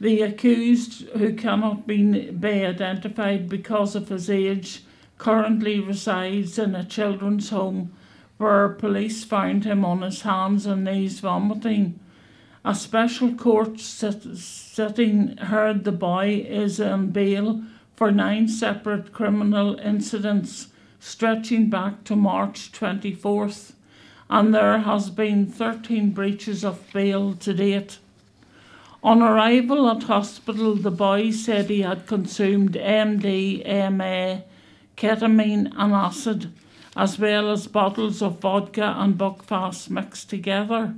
[0.00, 4.84] The accused, who cannot be, be identified because of his age,
[5.18, 7.92] currently resides in a children's home
[8.36, 11.98] where police found him on his hands and knees vomiting.
[12.64, 17.62] A special court sit- sitting heard the boy is on bail
[17.96, 20.68] for nine separate criminal incidents
[21.00, 23.72] stretching back to March 24th,
[24.30, 27.98] and there has been 13 breaches of bail to date.
[29.02, 34.42] On arrival at hospital, the boy said he had consumed MDMA,
[34.96, 36.52] ketamine, and acid,
[36.96, 40.94] as well as bottles of vodka and buckfast mixed together.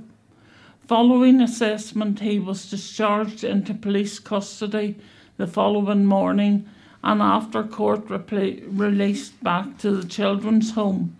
[0.87, 4.97] Following assessment, he was discharged into police custody
[5.37, 6.67] the following morning
[7.03, 11.15] and after court released back to the children's home.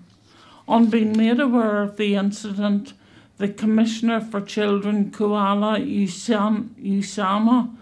[0.68, 2.94] On being made aware of the incident,
[3.42, 7.76] the Commissioner for Children, Koulla Usam- Usama,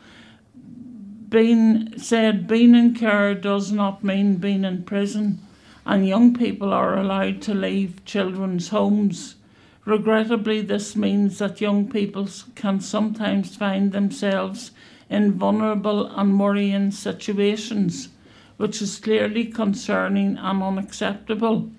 [1.28, 5.40] being, said being in care does not mean being in prison,
[5.86, 9.36] and young people are allowed to leave children's homes.
[9.84, 14.72] Regrettably, this means that young people can sometimes find themselves
[15.10, 18.08] in vulnerable and worrying situations,
[18.56, 21.70] which is clearly concerning and unacceptable.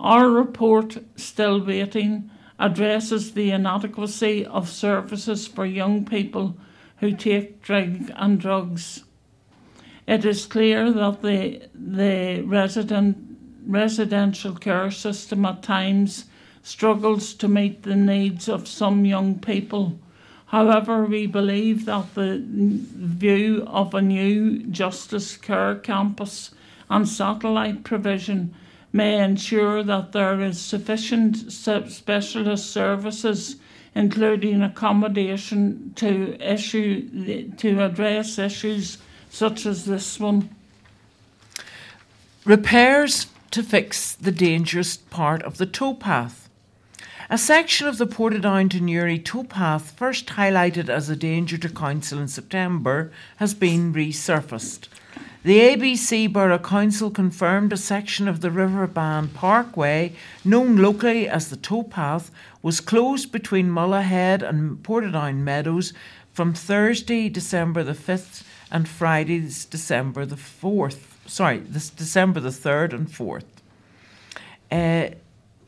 [0.00, 2.28] Our report, Still Waiting,
[2.62, 6.56] addresses the inadequacy of services for young people
[6.98, 9.02] who take drink and drugs.
[10.06, 13.16] It is clear that the, the resident,
[13.66, 16.26] residential care system at times
[16.62, 19.98] struggles to meet the needs of some young people.
[20.46, 26.52] However, we believe that the view of a new justice care campus
[26.88, 28.54] and satellite provision
[28.92, 33.56] may ensure that there is sufficient specialist services,
[33.94, 38.98] including accommodation, to issue to address issues
[39.30, 40.50] such as this one.
[42.44, 46.48] Repairs to fix the dangerous part of the towpath.
[47.30, 52.18] A section of the Portadown to Newry towpath, first highlighted as a danger to council
[52.18, 54.88] in September, has been resurfaced.
[55.44, 60.12] The ABC Borough Council confirmed a section of the Riverband Parkway,
[60.44, 62.30] known locally as the towpath,
[62.62, 65.92] was closed between Mullahead and Portadown Meadows
[66.32, 71.00] from Thursday, December the 5th and Friday, December the 4th.
[71.26, 73.42] Sorry, this December the 3rd and 4th.
[74.70, 75.16] Uh,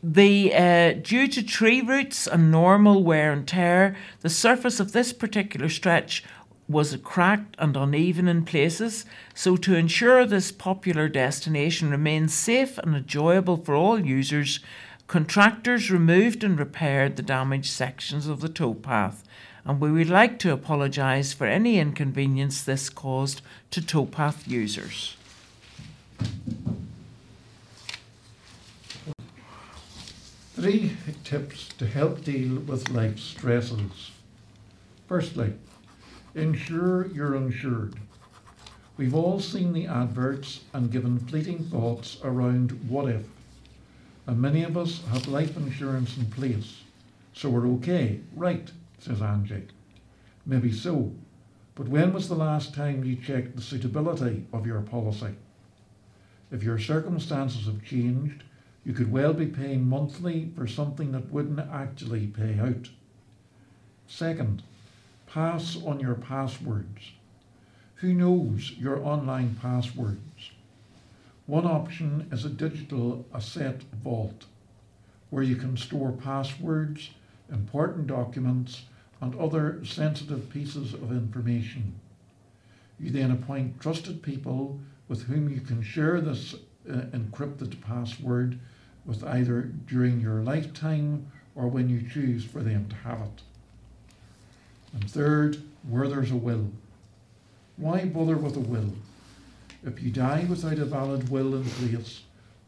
[0.05, 5.13] the uh, due to tree roots and normal wear and tear, the surface of this
[5.13, 6.23] particular stretch
[6.69, 9.05] was cracked and uneven in places.
[9.35, 14.61] So, to ensure this popular destination remains safe and enjoyable for all users,
[15.07, 19.23] contractors removed and repaired the damaged sections of the towpath.
[19.67, 23.41] And we would like to apologise for any inconvenience this caused
[23.71, 25.17] to towpath users.
[30.55, 34.13] Three tips to help deal with life stresses.
[35.09, 35.55] Firstly,
[36.35, 37.95] ensure you're insured.
[38.97, 43.25] We've all seen the adverts and given fleeting thoughts around what if.
[44.27, 46.83] And many of us have life insurance in place,
[47.33, 48.21] so we're okay.
[48.35, 49.69] Right, says Angie.
[50.47, 51.13] Maybe so,
[51.75, 55.35] but when was the last time you checked the suitability of your policy?
[56.53, 58.45] If your circumstances have changed,
[58.85, 62.91] you could well be paying monthly for something that wouldn't actually pay out.
[64.07, 64.63] Second,
[65.35, 67.11] pass on your passwords.
[67.97, 70.53] Who knows your online passwords?
[71.47, 74.45] One option is a digital asset vault,
[75.31, 77.11] where you can store passwords,
[77.51, 78.85] important documents,
[79.21, 81.99] and other sensitive pieces of information.
[83.01, 84.79] You then appoint trusted people
[85.09, 86.55] with whom you can share this
[86.89, 88.61] uh, encrypted password
[89.05, 91.27] with either during your lifetime
[91.57, 93.43] or when you choose for them to have it.
[94.95, 96.71] And third, where there's a will.
[97.77, 98.93] Why bother with a will?
[99.85, 102.23] If you die without a valid will in place,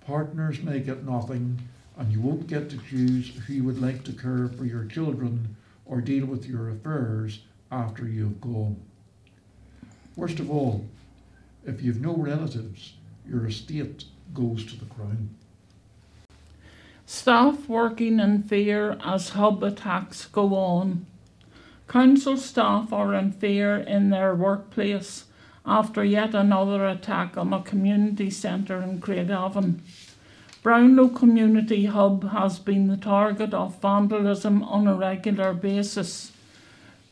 [0.05, 1.61] partners may get nothing
[1.97, 5.57] and you won't get to choose who you would like to care for your children
[5.87, 8.77] or deal with your affairs after you've gone.
[10.15, 10.85] Worst of all,
[11.65, 12.95] if you've no relatives,
[13.27, 14.05] your estate
[14.35, 15.31] goes to the Crown.
[17.07, 21.07] Staff working in fear as hub attacks go on.
[21.89, 25.25] Council staff are in fear in their workplace
[25.65, 29.81] after yet another attack on a community centre in Craigavon.
[30.63, 36.33] Brownlow Community Hub has been the target of vandalism on a regular basis,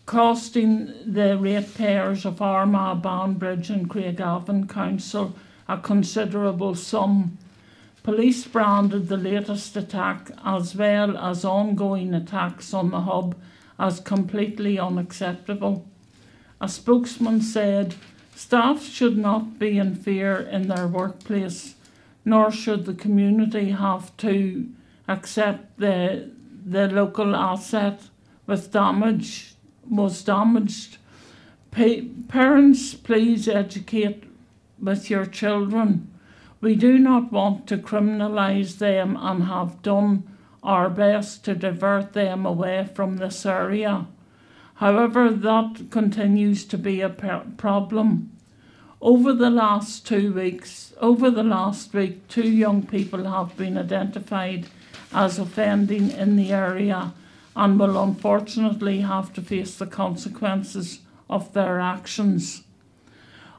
[0.07, 5.35] costing the ratepayers of Armagh, Banbridge and Craigavon Council
[5.68, 7.39] a considerable sum.
[8.03, 13.35] Police branded the latest attack as well as ongoing attacks on the hub
[13.79, 15.87] as completely unacceptable.
[16.61, 17.95] A spokesman said
[18.35, 21.75] staff should not be in fear in their workplace,
[22.25, 24.68] nor should the community have to
[25.09, 26.31] accept the
[26.66, 28.01] the local asset
[28.47, 29.55] with damage
[29.89, 30.97] was damaged.
[31.70, 34.25] Pa- parents, please educate
[34.81, 36.11] with your children.
[36.61, 40.22] We do not want to criminalise them and have done
[40.64, 44.06] our best to divert them away from this area.
[44.76, 48.32] However, that continues to be a problem.
[49.00, 54.66] Over the last two weeks, over the last week, two young people have been identified
[55.12, 57.12] as offending in the area
[57.54, 62.62] and will unfortunately have to face the consequences of their actions.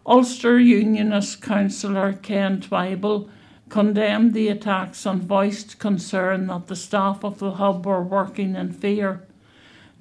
[0.05, 3.29] Ulster Unionist councillor Ken Twible
[3.76, 8.71] condemned the attacks and voiced concern that the staff of the hub were working in
[8.71, 9.21] fear.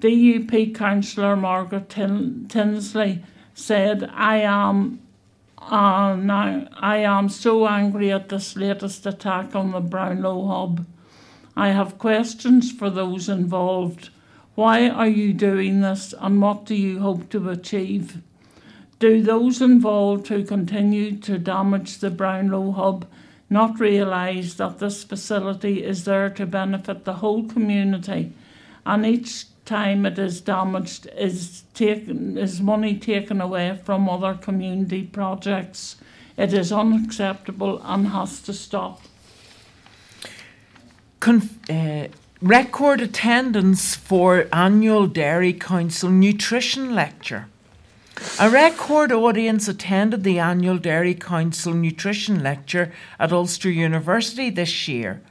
[0.00, 5.00] DUP councillor Margaret Tin- Tinsley said, I am
[5.58, 10.86] uh, now I am so angry at this latest attack on the Brownlow hub.
[11.56, 14.10] I have questions for those involved.
[14.54, 18.22] Why are you doing this and what do you hope to achieve?
[19.00, 23.06] Do those involved who continue to damage the Brownlow hub
[23.54, 28.32] not realise that this facility is there to benefit the whole community
[28.84, 35.02] and each time it is damaged is taken is money taken away from other community
[35.04, 35.96] projects.
[36.36, 39.00] It is unacceptable and has to stop.
[41.26, 42.08] Uh,
[42.42, 47.46] record attendance for annual Dairy Council nutrition lecture.
[48.40, 55.22] A record audience attended the annual Dairy Council nutrition lecture at Ulster University this year.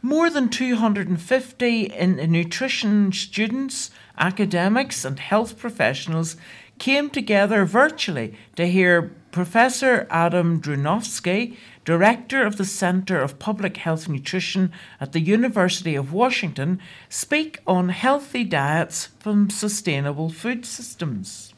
[0.00, 6.36] More than 250 in nutrition students, academics, and health professionals
[6.78, 14.08] came together virtually to hear Professor Adam Drewnowski, Director of the Centre of Public Health
[14.08, 21.51] Nutrition at the University of Washington, speak on healthy diets from sustainable food systems.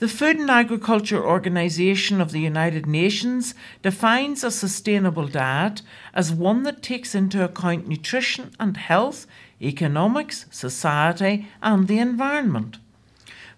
[0.00, 5.82] The Food and Agriculture Organization of the United Nations defines a sustainable diet
[6.14, 9.26] as one that takes into account nutrition and health,
[9.60, 12.78] economics, society, and the environment.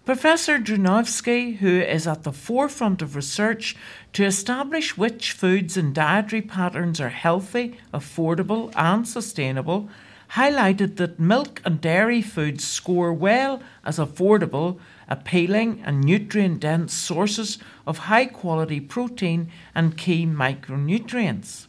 [0.03, 3.77] Professor Drewnowski, who is at the forefront of research
[4.11, 9.87] to establish which foods and dietary patterns are healthy, affordable, and sustainable,
[10.31, 14.77] highlighted that milk and dairy foods score well as affordable
[15.07, 21.67] appealing and nutrient dense sources of high quality protein and key micronutrients.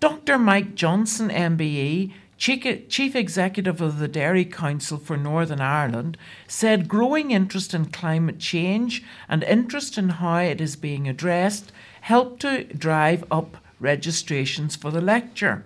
[0.00, 0.38] Dr.
[0.38, 6.16] Mike Johnston, MBE, Chief Executive of the Dairy Council for Northern Ireland,
[6.48, 11.70] said growing interest in climate change and interest in how it is being addressed
[12.00, 15.64] helped to drive up registrations for the lecture.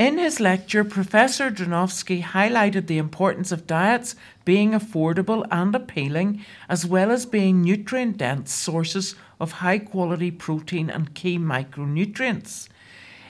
[0.00, 6.86] In his lecture, Professor Drewnowski highlighted the importance of diets being affordable and appealing, as
[6.86, 12.70] well as being nutrient dense sources of high quality protein and key micronutrients.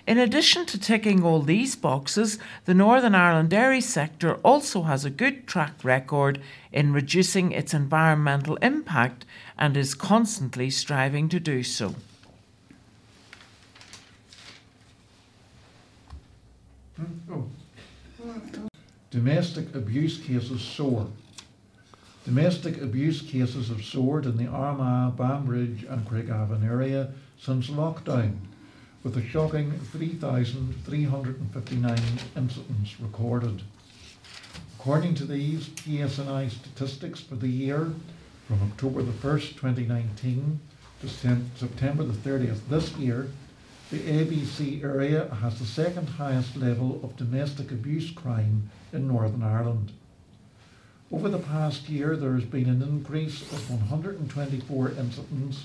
[0.06, 5.10] In addition to ticking all these boxes, the Northern Ireland dairy sector also has a
[5.10, 6.40] good track record
[6.70, 9.24] in reducing its environmental impact
[9.58, 11.96] and is constantly striving to do so.
[17.30, 17.48] Oh.
[19.10, 21.08] Domestic abuse cases soar.
[22.24, 28.36] Domestic abuse cases have soared in the Armagh, Banbridge and Craigavon area since lockdown,
[29.02, 31.98] with a shocking 3,359
[32.36, 33.62] incidents recorded.
[34.78, 37.94] According to these PSNI statistics for the year,
[38.46, 40.60] from October the 1st, 2019
[41.00, 43.30] to September the 30th this year,
[43.90, 49.90] the ABC area has the second highest level of domestic abuse crime in Northern Ireland.
[51.10, 55.64] Over the past year, there has been an increase of 124 incidents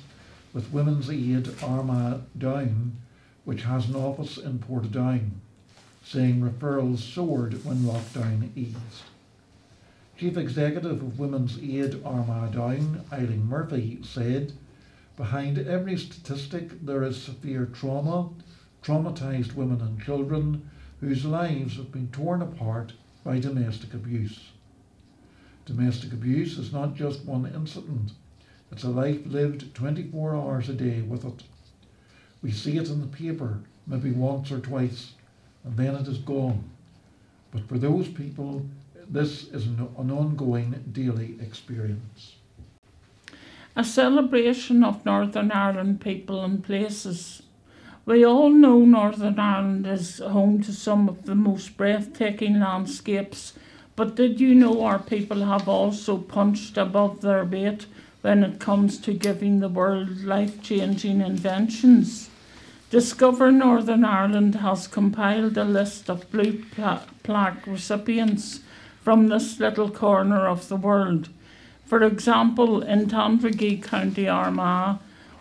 [0.53, 2.93] with Women's Aid Armagh Down,
[3.43, 5.30] which has an office in Portadown,
[6.03, 9.03] saying referrals soared when lockdown eased.
[10.17, 14.53] Chief Executive of Women's Aid Armagh Down, Eileen Murphy, said,
[15.18, 18.30] Behind every statistic there is severe trauma,
[18.84, 22.93] traumatised women and children whose lives have been torn apart
[23.24, 24.51] by domestic abuse.
[25.66, 28.11] Domestic abuse is not just one incident,
[28.72, 31.43] it's a life lived 24 hours a day with it.
[32.41, 35.13] We see it in the paper, maybe once or twice,
[35.63, 36.70] and then it is gone.
[37.51, 38.66] But for those people,
[39.09, 42.36] this is an ongoing daily experience.
[43.78, 47.43] A celebration of Northern Ireland people and places.
[48.05, 53.51] We all know Northern Ireland is home to some of the most breathtaking landscapes,
[53.97, 57.86] but did you know our people have also punched above their weight
[58.21, 62.30] when it comes to giving the world life changing inventions?
[62.89, 68.61] Discover Northern Ireland has compiled a list of blue pla- plaque recipients
[69.01, 71.28] from this little corner of the world.
[71.86, 74.97] For example, in Tandragee, County Armagh,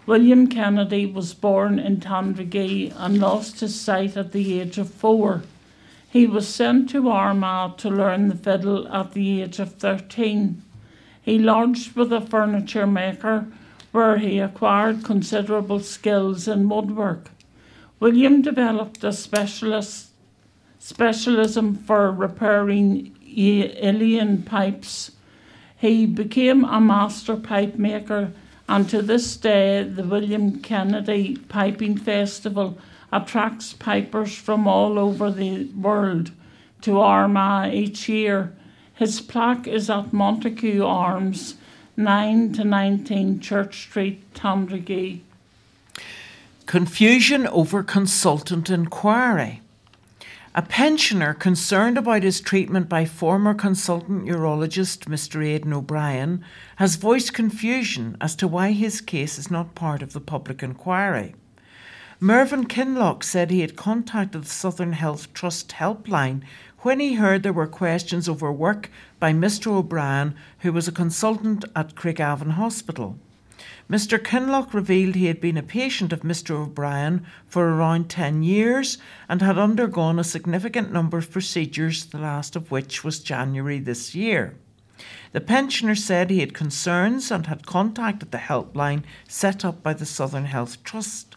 [0.06, 5.42] William Kennedy was born in Tandragee and lost his sight at the age of four.
[6.10, 10.62] He was sent to Armagh to learn the fiddle at the age of 13.
[11.22, 13.46] He lodged with a furniture maker
[13.92, 17.30] where he acquired considerable skills in woodwork.
[18.00, 20.08] William developed a specialist
[20.78, 25.12] specialism for repairing uilleann pipes.
[25.84, 28.32] He became a master pipe maker,
[28.66, 32.78] and to this day, the William Kennedy Piping Festival
[33.12, 36.30] attracts pipers from all over the world
[36.80, 38.54] to Armagh each year.
[38.94, 41.56] His plaque is at Montague Arms,
[41.98, 45.20] 9 to 19 Church Street, Tandragee.
[46.64, 49.60] Confusion over consultant inquiry.
[50.56, 55.44] A pensioner concerned about his treatment by former consultant urologist Mr.
[55.44, 56.44] Aidan O'Brien
[56.76, 61.34] has voiced confusion as to why his case is not part of the public inquiry.
[62.20, 66.42] Mervyn Kinloch said he had contacted the Southern Health Trust helpline
[66.82, 69.72] when he heard there were questions over work by Mr.
[69.72, 73.18] O'Brien, who was a consultant at Craigavon Hospital.
[73.90, 74.18] Mr.
[74.18, 76.52] Kinloch revealed he had been a patient of Mr.
[76.52, 78.96] O'Brien for around 10 years
[79.28, 84.14] and had undergone a significant number of procedures, the last of which was January this
[84.14, 84.56] year.
[85.32, 90.06] The pensioner said he had concerns and had contacted the helpline set up by the
[90.06, 91.36] Southern Health Trust.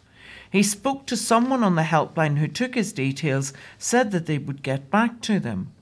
[0.49, 4.63] He spoke to someone on the helpline who took his details, said that they would
[4.63, 5.73] get back to them.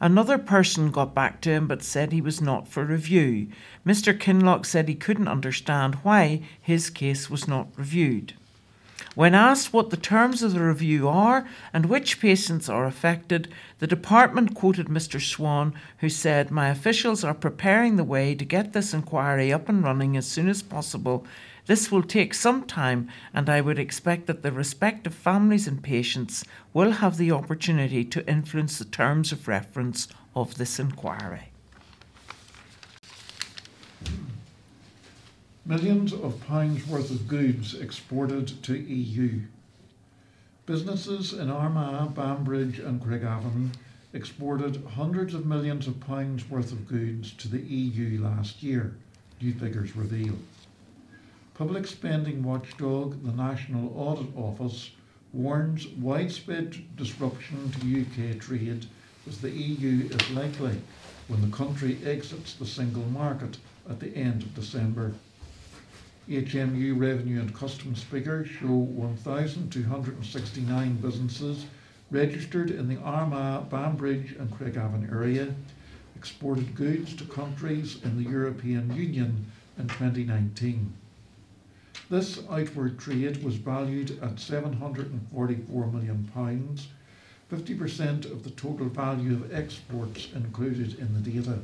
[0.00, 3.48] Another person got back to him but said he was not for review.
[3.86, 4.18] Mr.
[4.18, 8.34] Kinloch said he couldn't understand why his case was not reviewed.
[9.14, 13.86] When asked what the terms of the review are and which patients are affected, the
[13.86, 15.20] department quoted Mr.
[15.20, 19.84] Swann, who said, My officials are preparing the way to get this inquiry up and
[19.84, 21.24] running as soon as possible.
[21.66, 26.44] This will take some time, and I would expect that the respective families and patients
[26.74, 31.48] will have the opportunity to influence the terms of reference of this inquiry.
[35.64, 39.40] Millions of pounds worth of goods exported to EU.
[40.66, 43.70] Businesses in Armagh, Banbridge and Craigavon
[44.12, 48.94] exported hundreds of millions of pounds worth of goods to the EU last year,
[49.40, 50.34] new figures reveal.
[51.54, 54.90] Public spending watchdog, the National Audit Office,
[55.32, 58.86] warns widespread disruption to UK trade
[59.28, 60.80] as the EU is likely
[61.28, 65.14] when the country exits the single market at the end of December.
[66.28, 71.66] HMU revenue and customs figures show 1,269 businesses
[72.10, 75.54] registered in the Armagh, Banbridge and Craigavon area
[76.16, 79.46] exported goods to countries in the European Union
[79.78, 80.92] in 2019.
[82.10, 86.30] This outward trade was valued at £744 million,
[87.50, 91.58] 50% of the total value of exports included in the data.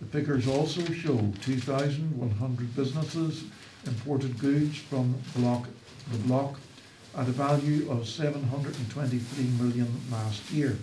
[0.00, 3.44] The figures also show 2,100 businesses
[3.86, 5.68] imported goods from block,
[6.10, 6.58] the block
[7.16, 10.76] at a value of 723 million last year,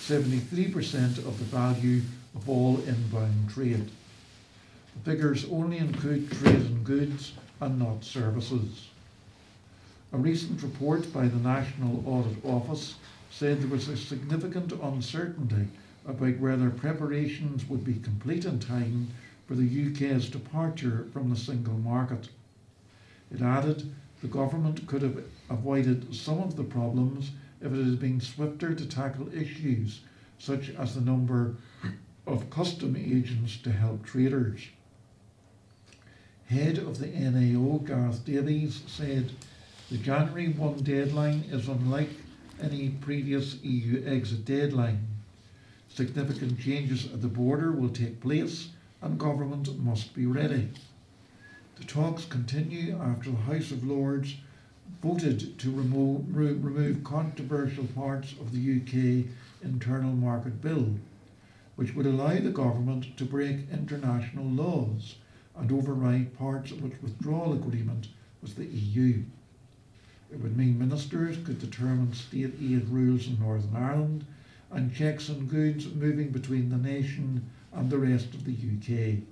[0.00, 2.02] 73% of the value
[2.34, 3.90] of all inbound trade.
[4.96, 8.88] The figures only include trade in goods and not services.
[10.12, 12.96] A recent report by the National Audit Office
[13.30, 15.66] said there was a significant uncertainty
[16.06, 19.08] about whether preparations would be complete in time
[19.46, 22.28] for the UK's departure from the single market.
[23.32, 23.92] It added
[24.22, 27.30] the government could have avoided some of the problems
[27.60, 30.00] if it had been swifter to tackle issues
[30.38, 31.56] such as the number
[32.26, 34.60] of custom agents to help traders.
[36.48, 39.32] Head of the NAO, Gareth Davies, said
[39.90, 42.10] the January 1 deadline is unlike
[42.60, 45.06] any previous EU exit deadline.
[45.88, 48.68] Significant changes at the border will take place
[49.00, 50.68] and government must be ready.
[51.76, 54.36] The talks continue after the House of Lords
[55.02, 59.26] voted to remove, re- remove controversial parts of the UK
[59.62, 60.94] Internal Market Bill,
[61.76, 65.16] which would allow the government to break international laws
[65.56, 68.08] and override parts of its withdrawal agreement
[68.42, 69.22] with the EU.
[70.32, 74.24] It would mean ministers could determine state aid rules in Northern Ireland
[74.70, 79.22] and checks on goods moving between the nation and the rest of the UK.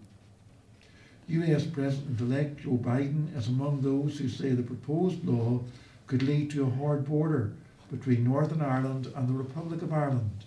[1.29, 5.61] US President elect Joe Biden is among those who say the proposed law
[6.07, 7.53] could lead to a hard border
[7.91, 10.45] between Northern Ireland and the Republic of Ireland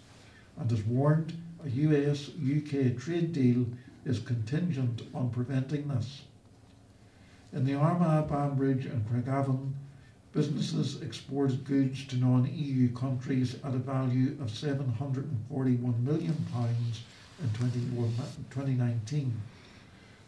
[0.58, 3.66] and has warned a US UK trade deal
[4.06, 6.22] is contingent on preventing this.
[7.52, 9.74] In the Armagh, Banbridge, and Craigavon,
[10.32, 16.36] businesses exported goods to non EU countries at a value of £741 million
[17.42, 17.50] in
[18.50, 19.42] 2019,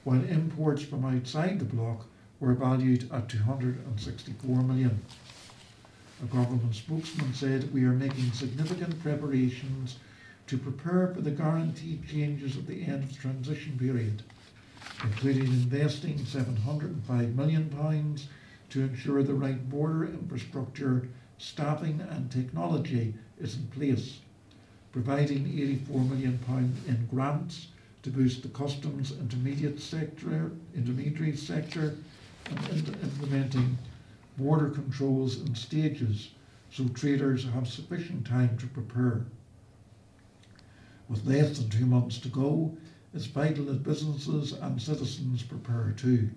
[0.03, 2.05] while imports from outside the bloc
[2.39, 5.01] were valued at £264 million.
[6.23, 9.97] A government spokesman said we are making significant preparations
[10.47, 14.23] to prepare for the guaranteed changes at the end of transition period,
[15.03, 18.17] including investing £705 million
[18.69, 24.19] to ensure the right border infrastructure, staffing and technology is in place,
[24.91, 26.39] providing £84 million
[26.87, 27.67] in grants
[28.03, 31.95] to boost the customs intermediate sector, intermediary sector
[32.49, 33.77] and implementing
[34.37, 36.29] border controls in stages
[36.71, 39.25] so traders have sufficient time to prepare.
[41.10, 42.76] With less than two months to go,
[43.14, 46.30] it's vital that businesses and citizens prepare too.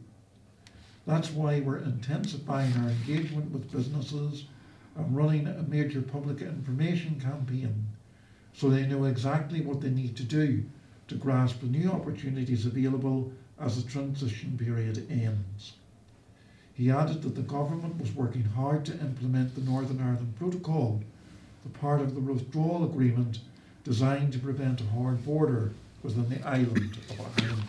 [1.07, 4.45] That's why we're intensifying our engagement with businesses
[4.95, 7.87] and running a major public information campaign
[8.53, 10.65] so they know exactly what they need to do
[11.09, 15.73] to grasp the new opportunities available as the transition period ends.
[16.75, 21.03] He added that the government was working hard to implement the Northern Ireland Protocol,
[21.65, 23.41] the part of the withdrawal agreement
[23.91, 25.73] designed to prevent a hard border
[26.05, 27.65] within the island of Ireland.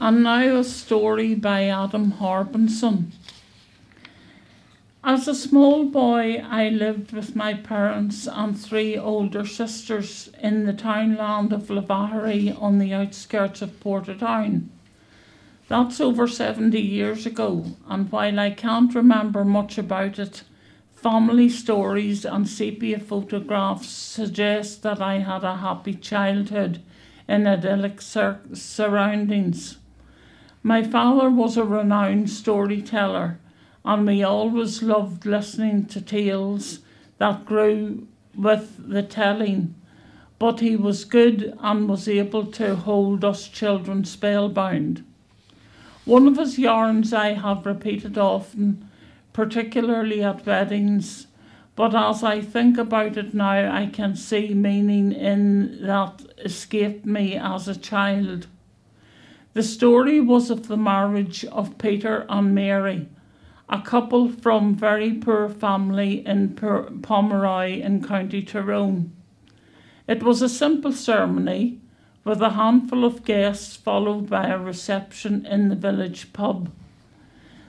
[0.00, 3.12] And now a story by Adam Harbinson.
[5.04, 10.72] As a small boy, I lived with my parents and three older sisters in the
[10.72, 14.68] townland of Lavahary on the outskirts of Portadown.
[15.68, 20.42] That's over 70 years ago, and while I can't remember much about it,
[21.06, 26.82] family stories and sepia photographs suggest that I had a happy childhood
[27.28, 29.78] in idyllic sur- surroundings.
[30.64, 33.38] My father was a renowned storyteller,
[33.84, 36.80] and we always loved listening to tales
[37.18, 39.76] that grew with the telling.
[40.40, 45.04] But he was good and was able to hold us children spellbound.
[46.04, 48.85] One of his yarns I have repeated often,
[49.36, 51.26] particularly at weddings,
[51.74, 57.36] but as I think about it now, I can see meaning in that escaped me
[57.36, 58.46] as a child.
[59.52, 63.08] The story was of the marriage of Peter and Mary,
[63.68, 66.54] a couple from very poor family in
[67.02, 69.12] Pomeroy in County Tyrone.
[70.08, 71.82] It was a simple ceremony
[72.24, 76.70] with a handful of guests followed by a reception in the village pub.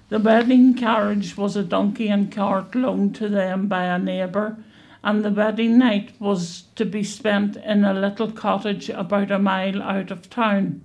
[0.10, 4.58] The wedding carriage was a donkey and cart loaned to them by a neighbour,
[5.04, 9.84] and the wedding night was to be spent in a little cottage about a mile
[9.84, 10.82] out of town.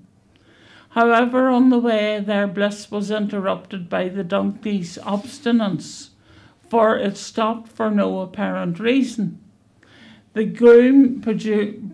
[0.91, 6.11] However, on the way, their bliss was interrupted by the donkey's obstinance,
[6.69, 9.39] for it stopped for no apparent reason.
[10.35, 11.21] The groom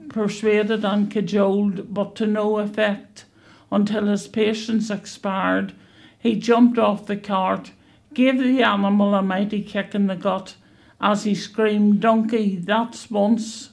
[0.09, 3.27] persuaded and cajoled, but to no effect,
[3.71, 5.75] until his patience expired.
[6.19, 7.73] He jumped off the cart,
[8.13, 10.57] gave the animal a mighty kick in the gut
[11.01, 13.71] as he screamed, Donkey, that's once!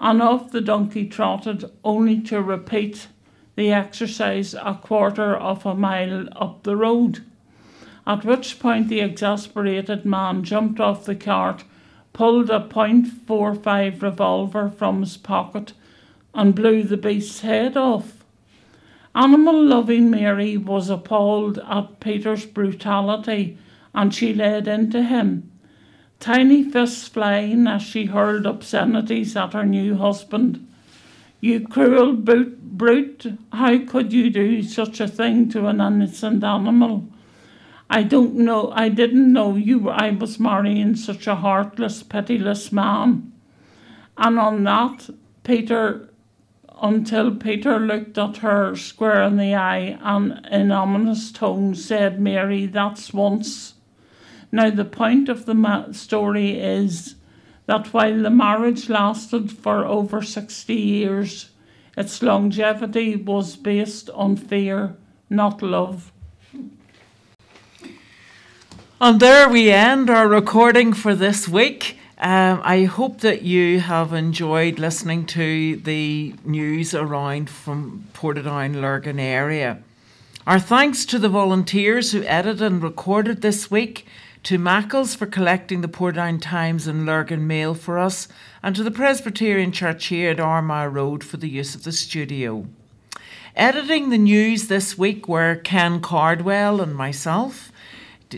[0.00, 3.08] And off the donkey trotted, only to repeat
[3.54, 7.22] the exercise a quarter of a mile up the road.
[8.06, 11.64] At which point the exasperated man jumped off the cart,
[12.12, 15.72] pulled a .45 revolver from his pocket,
[16.34, 18.23] and blew the beast's head off.
[19.14, 23.56] Animal loving Mary was appalled at Peter's brutality,
[23.94, 25.52] and she led into him.
[26.18, 30.66] Tiny fists flying as she hurled obscenities at her new husband.
[31.40, 37.08] You cruel brute, brute, how could you do such a thing to an innocent animal?
[37.90, 43.32] I don't know, I didn't know you I was marrying such a heartless, pitiless man.
[44.16, 45.10] And on that,
[45.42, 46.08] Peter,
[46.80, 52.66] until Peter looked at her square in the eye and in ominous tones said, Mary,
[52.66, 53.74] that's once.
[54.50, 57.16] Now, the point of the ma- story is
[57.66, 61.50] that while the marriage lasted for over 60 years,
[61.96, 64.96] its longevity was based on fear,
[65.30, 66.12] not love.
[69.00, 71.98] And there we end our recording for this week.
[72.18, 79.18] Um, I hope that you have enjoyed listening to the news around from Portadown Lurgan
[79.18, 79.82] area.
[80.46, 84.06] Our thanks to the volunteers who edited and recorded this week,
[84.44, 88.28] to Mackles for collecting the Portadown Times and Lurgan Mail for us,
[88.62, 92.66] and to the Presbyterian Church here at Armagh Road for the use of the studio.
[93.56, 97.72] Editing the news this week were Ken Cardwell and myself,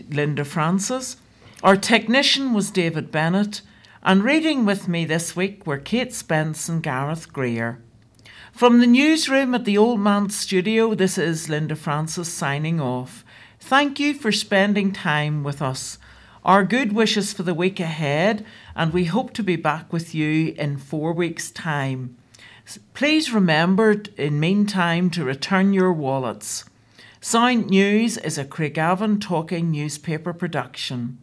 [0.09, 1.17] Linda Francis.
[1.63, 3.63] Our technician was David Bennett,
[4.03, 7.81] and reading with me this week were Kate Spence and Gareth Greer.
[8.51, 13.25] From the newsroom at the Old Man Studio, this is Linda Francis signing off.
[13.59, 15.97] Thank you for spending time with us.
[16.45, 18.45] Our good wishes for the week ahead,
[18.75, 22.17] and we hope to be back with you in four weeks' time.
[22.93, 26.65] Please remember, in meantime, to return your wallets.
[27.19, 31.17] Sound News is a Craigavon Talking newspaper production.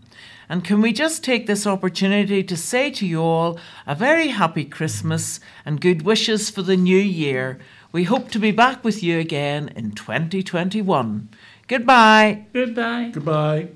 [0.48, 4.64] And can we just take this opportunity to say to you all a very happy
[4.64, 7.58] Christmas and good wishes for the new year?
[7.92, 11.28] We hope to be back with you again in 2021.
[11.68, 12.46] Goodbye.
[12.52, 13.10] Goodbye.
[13.12, 13.68] Goodbye.